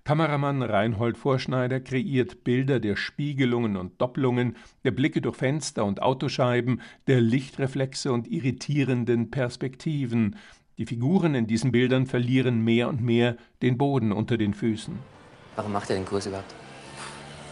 Kameramann 0.05 0.63
Reinhold 0.63 1.17
Vorschneider 1.17 1.81
kreiert 1.81 2.45
Bilder 2.45 2.81
der 2.81 2.97
Spiegelungen 2.97 3.77
und 3.77 4.01
Doppelungen, 4.01 4.57
der 4.85 4.91
Blicke 4.91 5.21
durch 5.21 5.37
Fenster 5.37 5.85
und 5.85 6.03
Autoscheiben, 6.03 6.81
der 7.07 7.21
Lichtreflexe 7.21 8.13
und 8.13 8.29
irritierenden 8.29 9.31
Perspektiven. 9.31 10.37
Die 10.79 10.87
Figuren 10.87 11.35
in 11.35 11.47
diesen 11.47 11.73
Bildern 11.73 12.07
verlieren 12.07 12.65
mehr 12.65 12.89
und 12.89 13.01
mehr 13.01 13.37
den 13.61 13.79
Boden 13.79 14.13
unter 14.13 14.37
den 14.37 14.55
Füßen. 14.55 14.99
Warum 15.57 15.73
macht 15.73 15.91
ihr 15.91 15.97
den 15.97 16.07
Kurs 16.07 16.27
überhaupt? 16.27 16.55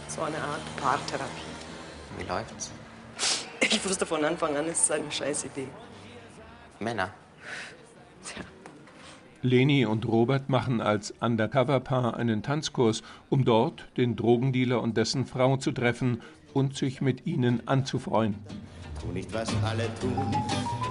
So 0.07 0.21
eine 0.21 0.37
Art 0.37 0.75
Paartherapie. 0.77 1.27
Wie 2.17 2.27
läuft's? 2.27 2.71
Ich 3.61 3.85
wusste 3.85 4.05
von 4.05 4.25
Anfang 4.25 4.57
an, 4.57 4.65
es 4.65 4.81
ist 4.81 4.91
eine 4.91 5.09
scheiß 5.11 5.45
Idee. 5.45 5.67
Männer. 6.79 7.13
Leni 9.43 9.85
und 9.85 10.07
Robert 10.07 10.49
machen 10.49 10.81
als 10.81 11.13
Undercover-Paar 11.19 12.15
einen 12.15 12.43
Tanzkurs, 12.43 13.01
um 13.29 13.43
dort 13.43 13.85
den 13.97 14.15
Drogendealer 14.15 14.81
und 14.81 14.97
dessen 14.97 15.25
Frau 15.25 15.57
zu 15.57 15.71
treffen 15.71 16.21
und 16.53 16.77
sich 16.77 17.01
mit 17.01 17.25
ihnen 17.25 17.67
anzufreunden. 17.67 18.41
Tu 19.01 19.07
nicht, 19.11 19.33
was 19.33 19.49
alle 19.63 19.89
tun. 19.99 20.13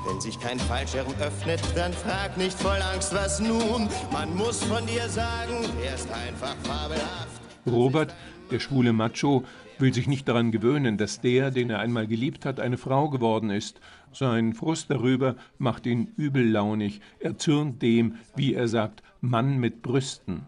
Wenn 0.09 0.21
sich 0.21 0.41
kein 0.41 0.59
Fallschirm 0.59 1.07
öffnet, 1.21 1.61
dann 1.77 1.93
frag 1.93 2.37
nicht 2.37 2.59
voll 2.59 2.81
Angst, 2.93 3.15
was 3.15 3.39
nun. 3.39 3.89
Man 4.13 4.37
muss 4.37 4.65
von 4.65 4.85
dir 4.87 5.09
sagen, 5.09 5.65
er 5.85 5.95
ist 5.95 6.09
einfach 6.11 6.57
fabelhaft. 6.65 7.41
Robert, 7.67 8.15
der 8.51 8.61
schwule 8.61 8.93
Macho, 8.93 9.45
will 9.79 9.95
sich 9.95 10.07
nicht 10.07 10.29
daran 10.29 10.51
gewöhnen, 10.51 10.99
dass 10.99 11.21
der, 11.21 11.51
den 11.51 11.71
er 11.71 11.79
einmal 11.79 12.07
geliebt 12.07 12.45
hat, 12.45 12.61
eine 12.61 12.77
Frau 12.77 13.09
geworden 13.09 13.51
ist. 13.51 13.81
Sein 14.13 14.55
Frust 14.55 14.91
darüber 14.91 15.37
macht 15.59 15.87
ihn 15.87 16.09
übellaunig. 16.17 17.01
Er 17.19 17.39
zürnt 17.39 17.81
dem, 17.83 18.17
wie 18.37 18.55
er 18.55 18.69
sagt, 18.69 19.03
Mann 19.21 19.59
mit 19.59 19.83
Brüsten. 19.83 20.43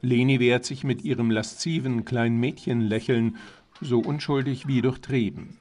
Leni 0.00 0.40
wehrt 0.40 0.64
sich 0.64 0.84
mit 0.84 1.04
ihrem 1.04 1.30
lasziven 1.30 2.04
kleinen 2.04 2.38
Mädchenlächeln, 2.38 3.36
so 3.80 4.00
unschuldig 4.00 4.66
wie 4.66 4.82
durchtrieben. 4.82 5.58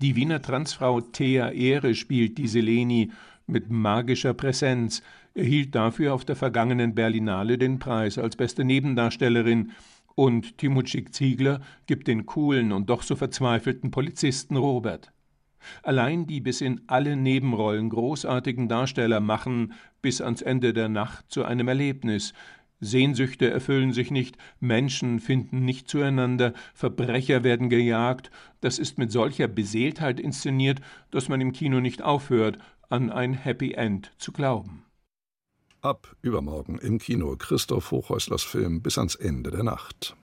Die 0.00 0.14
Wiener 0.14 0.42
Transfrau 0.42 1.00
Thea 1.00 1.50
Ehre 1.50 1.94
spielt 1.94 2.38
diese 2.38 2.60
Leni 2.60 3.10
mit 3.46 3.70
magischer 3.70 4.34
Präsenz, 4.34 5.02
erhielt 5.34 5.74
dafür 5.74 6.14
auf 6.14 6.24
der 6.24 6.36
vergangenen 6.36 6.94
Berlinale 6.94 7.58
den 7.58 7.78
Preis 7.78 8.18
als 8.18 8.36
beste 8.36 8.64
Nebendarstellerin 8.64 9.72
und 10.18 10.58
Timutschik 10.58 11.14
Ziegler 11.14 11.60
gibt 11.86 12.08
den 12.08 12.26
coolen 12.26 12.72
und 12.72 12.90
doch 12.90 13.04
so 13.04 13.14
verzweifelten 13.14 13.92
Polizisten 13.92 14.56
Robert. 14.56 15.12
Allein 15.84 16.26
die 16.26 16.40
bis 16.40 16.60
in 16.60 16.80
alle 16.88 17.14
Nebenrollen 17.14 17.88
großartigen 17.88 18.66
Darsteller 18.66 19.20
machen 19.20 19.74
bis 20.02 20.20
ans 20.20 20.42
Ende 20.42 20.72
der 20.72 20.88
Nacht 20.88 21.30
zu 21.30 21.44
einem 21.44 21.68
Erlebnis, 21.68 22.34
Sehnsüchte 22.80 23.48
erfüllen 23.48 23.92
sich 23.92 24.10
nicht, 24.10 24.36
Menschen 24.58 25.20
finden 25.20 25.64
nicht 25.64 25.88
zueinander, 25.88 26.52
Verbrecher 26.74 27.44
werden 27.44 27.68
gejagt, 27.68 28.32
das 28.60 28.80
ist 28.80 28.98
mit 28.98 29.12
solcher 29.12 29.46
Beseeltheit 29.46 30.18
inszeniert, 30.18 30.80
dass 31.12 31.28
man 31.28 31.40
im 31.40 31.52
Kino 31.52 31.78
nicht 31.78 32.02
aufhört, 32.02 32.58
an 32.88 33.12
ein 33.12 33.34
Happy 33.34 33.74
End 33.74 34.10
zu 34.18 34.32
glauben. 34.32 34.82
Ab 35.80 36.16
übermorgen 36.22 36.78
im 36.78 36.98
Kino 36.98 37.36
Christoph 37.36 37.92
Hochhäuslers 37.92 38.42
Film 38.42 38.82
bis 38.82 38.98
ans 38.98 39.14
Ende 39.14 39.52
der 39.52 39.62
Nacht. 39.62 40.16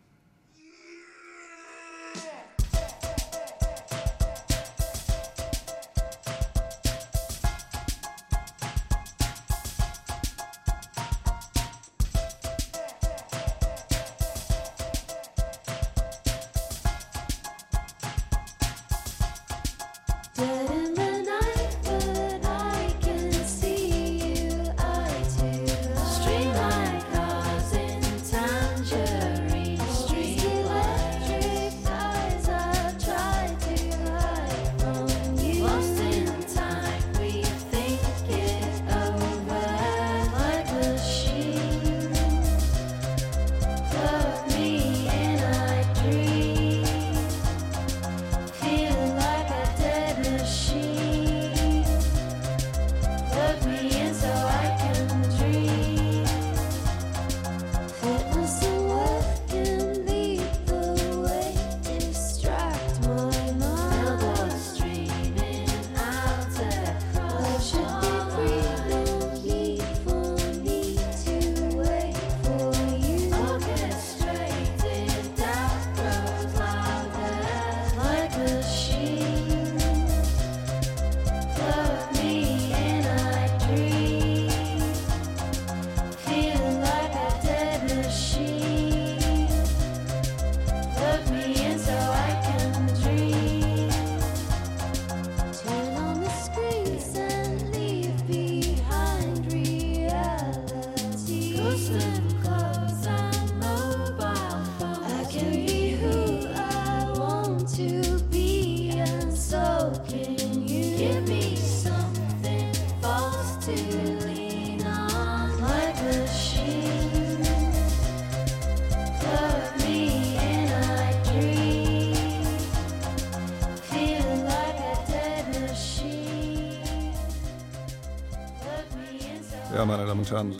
Und 130.26 130.32
Herren, 130.32 130.56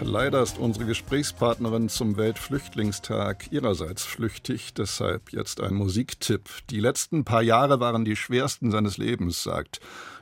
leider 0.00 0.42
ist 0.42 0.58
unsere 0.58 0.84
Gesprächspartnerin 0.84 1.88
zum 1.88 2.16
Weltflüchtlingstag 2.16 3.50
ihrerseits 3.50 4.04
flüchtig, 4.04 4.74
deshalb 4.74 5.32
jetzt 5.32 5.60
ein 5.60 5.74
Musiktipp. 5.74 6.48
Die 6.70 6.78
letzten 6.78 7.24
paar 7.24 7.42
Jahre 7.42 7.80
waren 7.80 8.04
die 8.04 8.14
schwersten 8.14 8.70
seines 8.70 8.96
Lebens, 8.96 9.42
sagt 9.42 9.80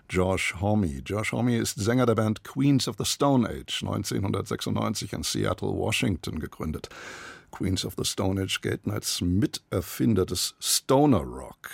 Josh 0.09 0.55
Homme. 0.61 1.03
Josh 1.05 1.33
Homme 1.33 1.59
ist 1.59 1.79
Sänger 1.79 2.07
der 2.07 2.15
Band 2.15 2.43
Queens 2.45 2.89
of 2.89 2.97
the 2.99 3.05
Stone 3.05 3.47
Age, 3.47 3.83
1996 3.83 5.13
in 5.13 5.23
Seattle, 5.23 5.69
Washington 5.69 6.39
gegründet. 6.39 6.89
Queens 7.51 7.85
of 7.85 7.95
the 7.99 8.05
Stone 8.05 8.41
Age 8.41 8.61
gelten 8.63 8.91
als 8.91 9.21
Miterfinder 9.21 10.25
des 10.25 10.55
Stoner 10.59 11.21
Rock. 11.21 11.69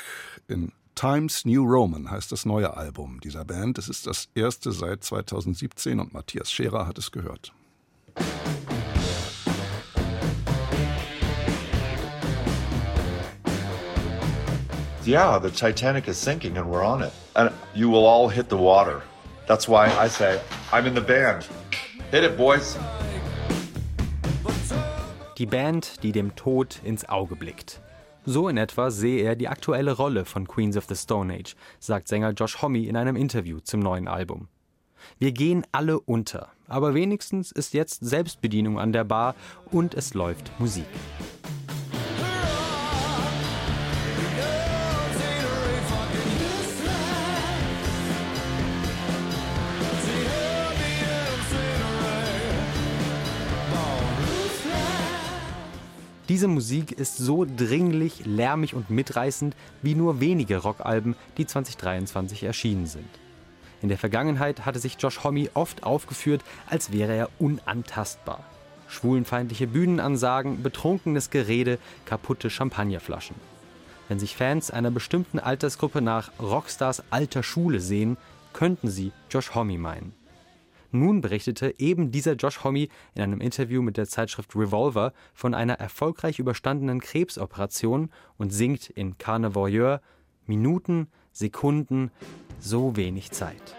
In 0.49 0.73
Times 0.95 1.45
New 1.45 1.65
Roman 1.65 2.11
heißt 2.11 2.31
das 2.31 2.45
neue 2.45 2.77
Album 2.77 3.19
dieser 3.21 3.45
Band. 3.45 3.79
Es 3.79 3.89
ist 3.89 4.07
das 4.07 4.29
erste 4.35 4.73
seit 4.73 5.03
2017 5.03 5.99
und 5.99 6.13
Matthias 6.13 6.53
Scherer 6.53 6.87
hat 6.87 6.99
es 6.99 7.11
gehört. 7.11 7.53
Yeah, 15.05 15.41
the 15.41 15.51
Titanic 15.51 16.07
is 16.07 16.17
sinking 16.17 16.57
and 16.57 16.71
we're 16.71 16.85
on 16.85 17.03
it. 17.03 17.13
And 17.35 17.51
you 17.75 17.91
will 17.91 18.07
all 18.07 18.29
hit 18.29 18.49
the 18.49 18.57
water. 18.57 19.03
That's 19.49 19.67
why 19.67 19.89
I 19.99 20.09
say, 20.09 20.41
I'm 20.71 20.87
in 20.87 20.95
the 20.95 21.01
band. 21.01 21.49
Hit 22.13 22.23
it, 22.23 22.37
boys. 22.37 22.79
Die 25.37 25.47
Band, 25.47 26.05
die 26.05 26.13
dem 26.13 26.37
Tod 26.37 26.81
ins 26.85 27.09
Auge 27.09 27.35
blickt. 27.35 27.82
So 28.25 28.49
in 28.49 28.57
etwa 28.57 28.91
sehe 28.93 29.25
er 29.25 29.35
die 29.35 29.49
aktuelle 29.49 29.93
Rolle 29.93 30.25
von 30.25 30.47
Queens 30.47 30.77
of 30.77 30.87
the 30.89 30.95
Stone 30.95 31.35
Age, 31.35 31.57
sagt 31.81 32.07
Sänger 32.07 32.31
Josh 32.31 32.63
Homme 32.63 32.87
in 32.87 32.97
einem 32.97 33.17
Interview 33.17 33.59
zum 33.59 33.81
neuen 33.81 34.07
Album. 34.07 34.49
Wir 35.19 35.33
gehen 35.33 35.67
alle 35.73 35.99
unter, 35.99 36.53
aber 36.69 36.95
wenigstens 36.95 37.51
ist 37.51 37.75
jetzt 37.75 38.05
Selbstbedienung 38.05 38.79
an 38.79 38.93
der 38.93 39.03
Bar 39.03 39.35
und 39.73 39.95
es 39.95 40.15
läuft 40.15 40.53
Musik. 40.61 40.87
Diese 56.33 56.49
Musik 56.49 56.93
ist 56.93 57.19
so 57.19 57.45
dringlich, 57.45 58.25
lärmig 58.25 58.75
und 58.75 58.89
mitreißend 58.89 59.55
wie 59.83 59.95
nur 59.95 60.19
wenige 60.19 60.57
Rockalben, 60.57 61.15
die 61.37 61.45
2023 61.45 62.45
erschienen 62.45 62.87
sind. 62.87 63.11
In 63.83 63.91
der 63.91 63.99
Vergangenheit 63.99 64.65
hatte 64.65 64.79
sich 64.79 64.97
Josh 64.99 65.25
Homme 65.25 65.51
oft 65.53 65.83
aufgeführt, 65.83 66.43
als 66.71 66.91
wäre 66.91 67.15
er 67.15 67.29
unantastbar. 67.39 68.43
Schwulenfeindliche 68.89 69.67
Bühnenansagen, 69.67 70.63
betrunkenes 70.63 71.29
Gerede, 71.29 71.79
kaputte 72.07 72.49
Champagnerflaschen. 72.49 73.37
Wenn 74.09 74.19
sich 74.19 74.35
Fans 74.35 74.71
einer 74.71 74.91
bestimmten 74.91 75.39
Altersgruppe 75.39 76.01
nach 76.01 76.33
Rockstars 76.41 77.03
alter 77.11 77.43
Schule 77.43 77.79
sehen, 77.79 78.17
könnten 78.55 78.89
sie 78.89 79.13
Josh 79.31 79.55
Homme 79.55 79.77
meinen. 79.77 80.15
Nun 80.93 81.23
berichtete 81.23 81.75
eben 81.79 82.11
dieser 82.11 82.35
Josh 82.35 82.63
Homme 82.65 82.89
in 83.15 83.23
einem 83.23 83.41
Interview 83.41 83.81
mit 83.83 83.97
der 83.97 84.07
Zeitschrift 84.07 84.55
Revolver 84.55 85.15
von 85.33 85.55
einer 85.55 85.75
erfolgreich 85.75 86.39
überstandenen 86.39 87.01
Krebsoperation 87.01 88.11
und 88.37 88.53
singt 88.53 88.91
in 88.91 89.17
Carnavoyeur 89.17 90.03
Minuten, 90.47 91.09
Sekunden, 91.33 92.11
so 92.61 92.95
wenig 92.95 93.31
Zeit. 93.31 93.75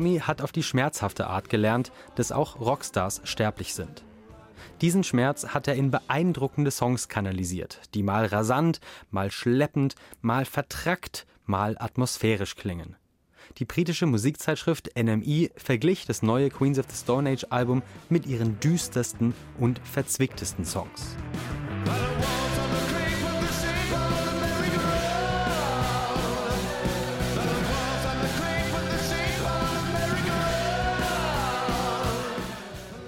Homme 0.00 0.26
hat 0.26 0.40
auf 0.40 0.50
die 0.50 0.62
schmerzhafte 0.62 1.26
Art 1.26 1.50
gelernt, 1.50 1.92
dass 2.14 2.32
auch 2.32 2.58
Rockstars 2.58 3.20
sterblich 3.24 3.74
sind. 3.74 4.02
Diesen 4.80 5.04
Schmerz 5.04 5.48
hat 5.48 5.68
er 5.68 5.74
in 5.74 5.90
beeindruckende 5.90 6.70
Songs 6.70 7.08
kanalisiert, 7.08 7.80
die 7.92 8.02
mal 8.02 8.24
rasant, 8.24 8.80
mal 9.10 9.30
schleppend, 9.30 9.96
mal 10.22 10.46
vertrackt, 10.46 11.26
mal 11.44 11.76
atmosphärisch 11.78 12.56
klingen. 12.56 12.96
Die 13.58 13.66
britische 13.66 14.06
Musikzeitschrift 14.06 14.90
NME 14.96 15.50
verglich 15.54 16.06
das 16.06 16.22
neue 16.22 16.48
Queens 16.48 16.78
of 16.78 16.86
the 16.88 16.96
Stone 16.96 17.28
Age 17.28 17.44
Album 17.50 17.82
mit 18.08 18.24
ihren 18.24 18.58
düstersten 18.58 19.34
und 19.58 19.80
verzwicktesten 19.84 20.64
Songs. 20.64 21.14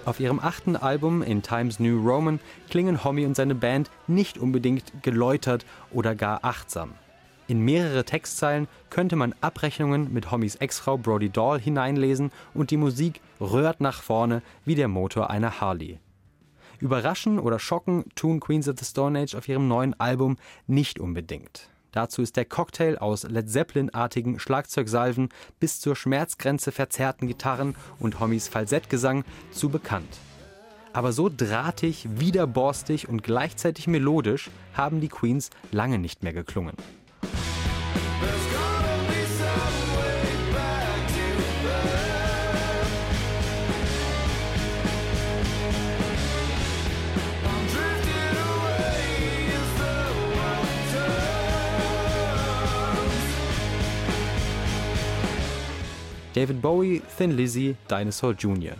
Auf 0.04 0.18
ihrem 0.18 0.40
achten 0.40 0.74
Album 0.74 1.22
In 1.22 1.42
Times 1.42 1.78
New 1.78 2.04
Roman 2.04 2.40
klingen 2.68 3.04
Homme 3.04 3.24
und 3.24 3.36
seine 3.36 3.54
Band 3.54 3.88
nicht 4.08 4.36
unbedingt 4.36 5.02
geläutert 5.02 5.64
oder 5.92 6.16
gar 6.16 6.44
achtsam. 6.44 6.94
In 7.46 7.60
mehrere 7.60 8.04
Textzeilen 8.04 8.66
könnte 8.90 9.14
man 9.14 9.32
Abrechnungen 9.40 10.12
mit 10.12 10.32
Hommies 10.32 10.56
Ex-Frau 10.56 10.98
Brody 10.98 11.30
Dahl 11.30 11.60
hineinlesen 11.60 12.32
und 12.52 12.72
die 12.72 12.76
Musik 12.76 13.20
röhrt 13.40 13.80
nach 13.80 14.02
vorne 14.02 14.42
wie 14.64 14.74
der 14.74 14.88
Motor 14.88 15.30
einer 15.30 15.60
Harley. 15.60 16.00
Überraschen 16.80 17.38
oder 17.38 17.60
schocken 17.60 18.04
tun 18.16 18.40
Queens 18.40 18.68
of 18.68 18.76
the 18.78 18.84
Stone 18.84 19.16
Age 19.16 19.36
auf 19.36 19.48
ihrem 19.48 19.68
neuen 19.68 19.98
Album 20.00 20.36
nicht 20.66 20.98
unbedingt. 20.98 21.71
Dazu 21.92 22.22
ist 22.22 22.36
der 22.36 22.46
Cocktail 22.46 22.96
aus 22.98 23.22
Led 23.24 23.50
Zeppelin-artigen 23.50 24.38
Schlagzeugsalven 24.38 25.28
bis 25.60 25.78
zur 25.78 25.94
Schmerzgrenze 25.94 26.72
verzerrten 26.72 27.28
Gitarren 27.28 27.76
und 27.98 28.18
Hommys 28.18 28.48
Falsettgesang 28.48 29.24
zu 29.52 29.68
bekannt. 29.68 30.18
Aber 30.94 31.12
so 31.12 31.30
drahtig, 31.34 32.06
widerborstig 32.10 33.08
und 33.08 33.22
gleichzeitig 33.22 33.86
melodisch 33.86 34.50
haben 34.74 35.00
die 35.00 35.08
Queens 35.08 35.50
lange 35.70 35.98
nicht 35.98 36.22
mehr 36.22 36.32
geklungen. 36.32 36.74
David 56.34 56.62
Bowie, 56.62 57.02
Thin 57.18 57.32
Lizzy, 57.32 57.76
Dinosaur 57.90 58.32
Jr. 58.32 58.72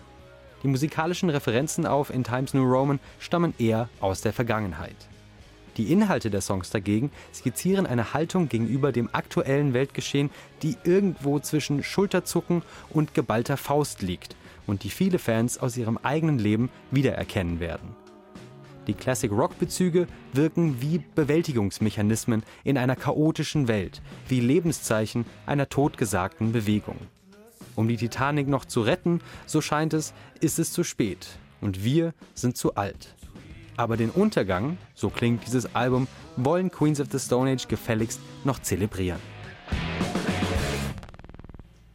Die 0.62 0.68
musikalischen 0.68 1.28
Referenzen 1.28 1.86
auf 1.86 2.08
In 2.08 2.24
Times 2.24 2.54
New 2.54 2.64
Roman 2.64 2.98
stammen 3.18 3.52
eher 3.58 3.90
aus 4.00 4.22
der 4.22 4.32
Vergangenheit. 4.32 4.96
Die 5.76 5.92
Inhalte 5.92 6.30
der 6.30 6.40
Songs 6.40 6.70
dagegen 6.70 7.10
skizzieren 7.34 7.86
eine 7.86 8.14
Haltung 8.14 8.48
gegenüber 8.48 8.90
dem 8.90 9.10
aktuellen 9.12 9.74
Weltgeschehen, 9.74 10.30
die 10.62 10.76
irgendwo 10.84 11.40
zwischen 11.40 11.82
Schulterzucken 11.82 12.62
und 12.88 13.12
geballter 13.12 13.58
Faust 13.58 14.00
liegt 14.00 14.34
und 14.66 14.82
die 14.82 14.90
viele 14.90 15.18
Fans 15.18 15.58
aus 15.58 15.76
ihrem 15.76 15.98
eigenen 15.98 16.38
Leben 16.38 16.70
wiedererkennen 16.90 17.60
werden. 17.60 17.94
Die 18.86 18.94
Classic 18.94 19.30
Rock-Bezüge 19.30 20.06
wirken 20.32 20.80
wie 20.80 21.02
Bewältigungsmechanismen 21.14 22.44
in 22.64 22.78
einer 22.78 22.96
chaotischen 22.96 23.68
Welt, 23.68 24.00
wie 24.28 24.40
Lebenszeichen 24.40 25.26
einer 25.44 25.68
totgesagten 25.68 26.52
Bewegung. 26.52 26.96
Um 27.74 27.88
die 27.88 27.96
Titanic 27.96 28.48
noch 28.48 28.64
zu 28.64 28.82
retten, 28.82 29.20
so 29.46 29.60
scheint 29.60 29.94
es, 29.94 30.12
ist 30.40 30.58
es 30.58 30.72
zu 30.72 30.84
spät 30.84 31.28
und 31.60 31.84
wir 31.84 32.12
sind 32.34 32.56
zu 32.56 32.74
alt. 32.74 33.14
Aber 33.76 33.96
den 33.96 34.10
Untergang, 34.10 34.76
so 34.94 35.08
klingt 35.08 35.46
dieses 35.46 35.74
Album, 35.74 36.06
wollen 36.36 36.70
Queens 36.70 37.00
of 37.00 37.08
the 37.10 37.18
Stone 37.18 37.50
Age 37.50 37.66
gefälligst 37.68 38.20
noch 38.44 38.58
zelebrieren. 38.58 39.20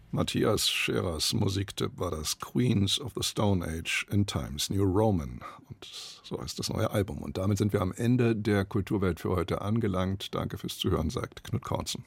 Matthias 0.10 0.68
Scherers 0.68 1.34
Musiktipp 1.34 1.92
war 2.00 2.10
das 2.10 2.40
Queens 2.40 3.00
of 3.00 3.12
the 3.16 3.22
Stone 3.22 3.64
Age 3.64 4.08
in 4.10 4.26
Times 4.26 4.72
New 4.72 4.84
Roman. 4.84 5.42
Und 5.70 5.86
so 6.24 6.42
heißt 6.42 6.58
das 6.58 6.70
neue 6.70 6.90
Album. 6.90 7.20
Und 7.20 7.38
damit 7.38 7.60
sind 7.60 7.72
wir 7.72 7.82
am 7.82 7.92
Ende 7.92 8.36
der 8.36 8.66
Kulturwelt 8.66 9.20
für 9.20 9.30
heute 9.30 9.62
angelangt. 9.62 10.34
Danke 10.34 10.58
fürs 10.58 10.80
Zuhören, 10.80 11.12
sagt 11.12 11.44
Knut 11.44 11.62
Korzen. 11.62 12.06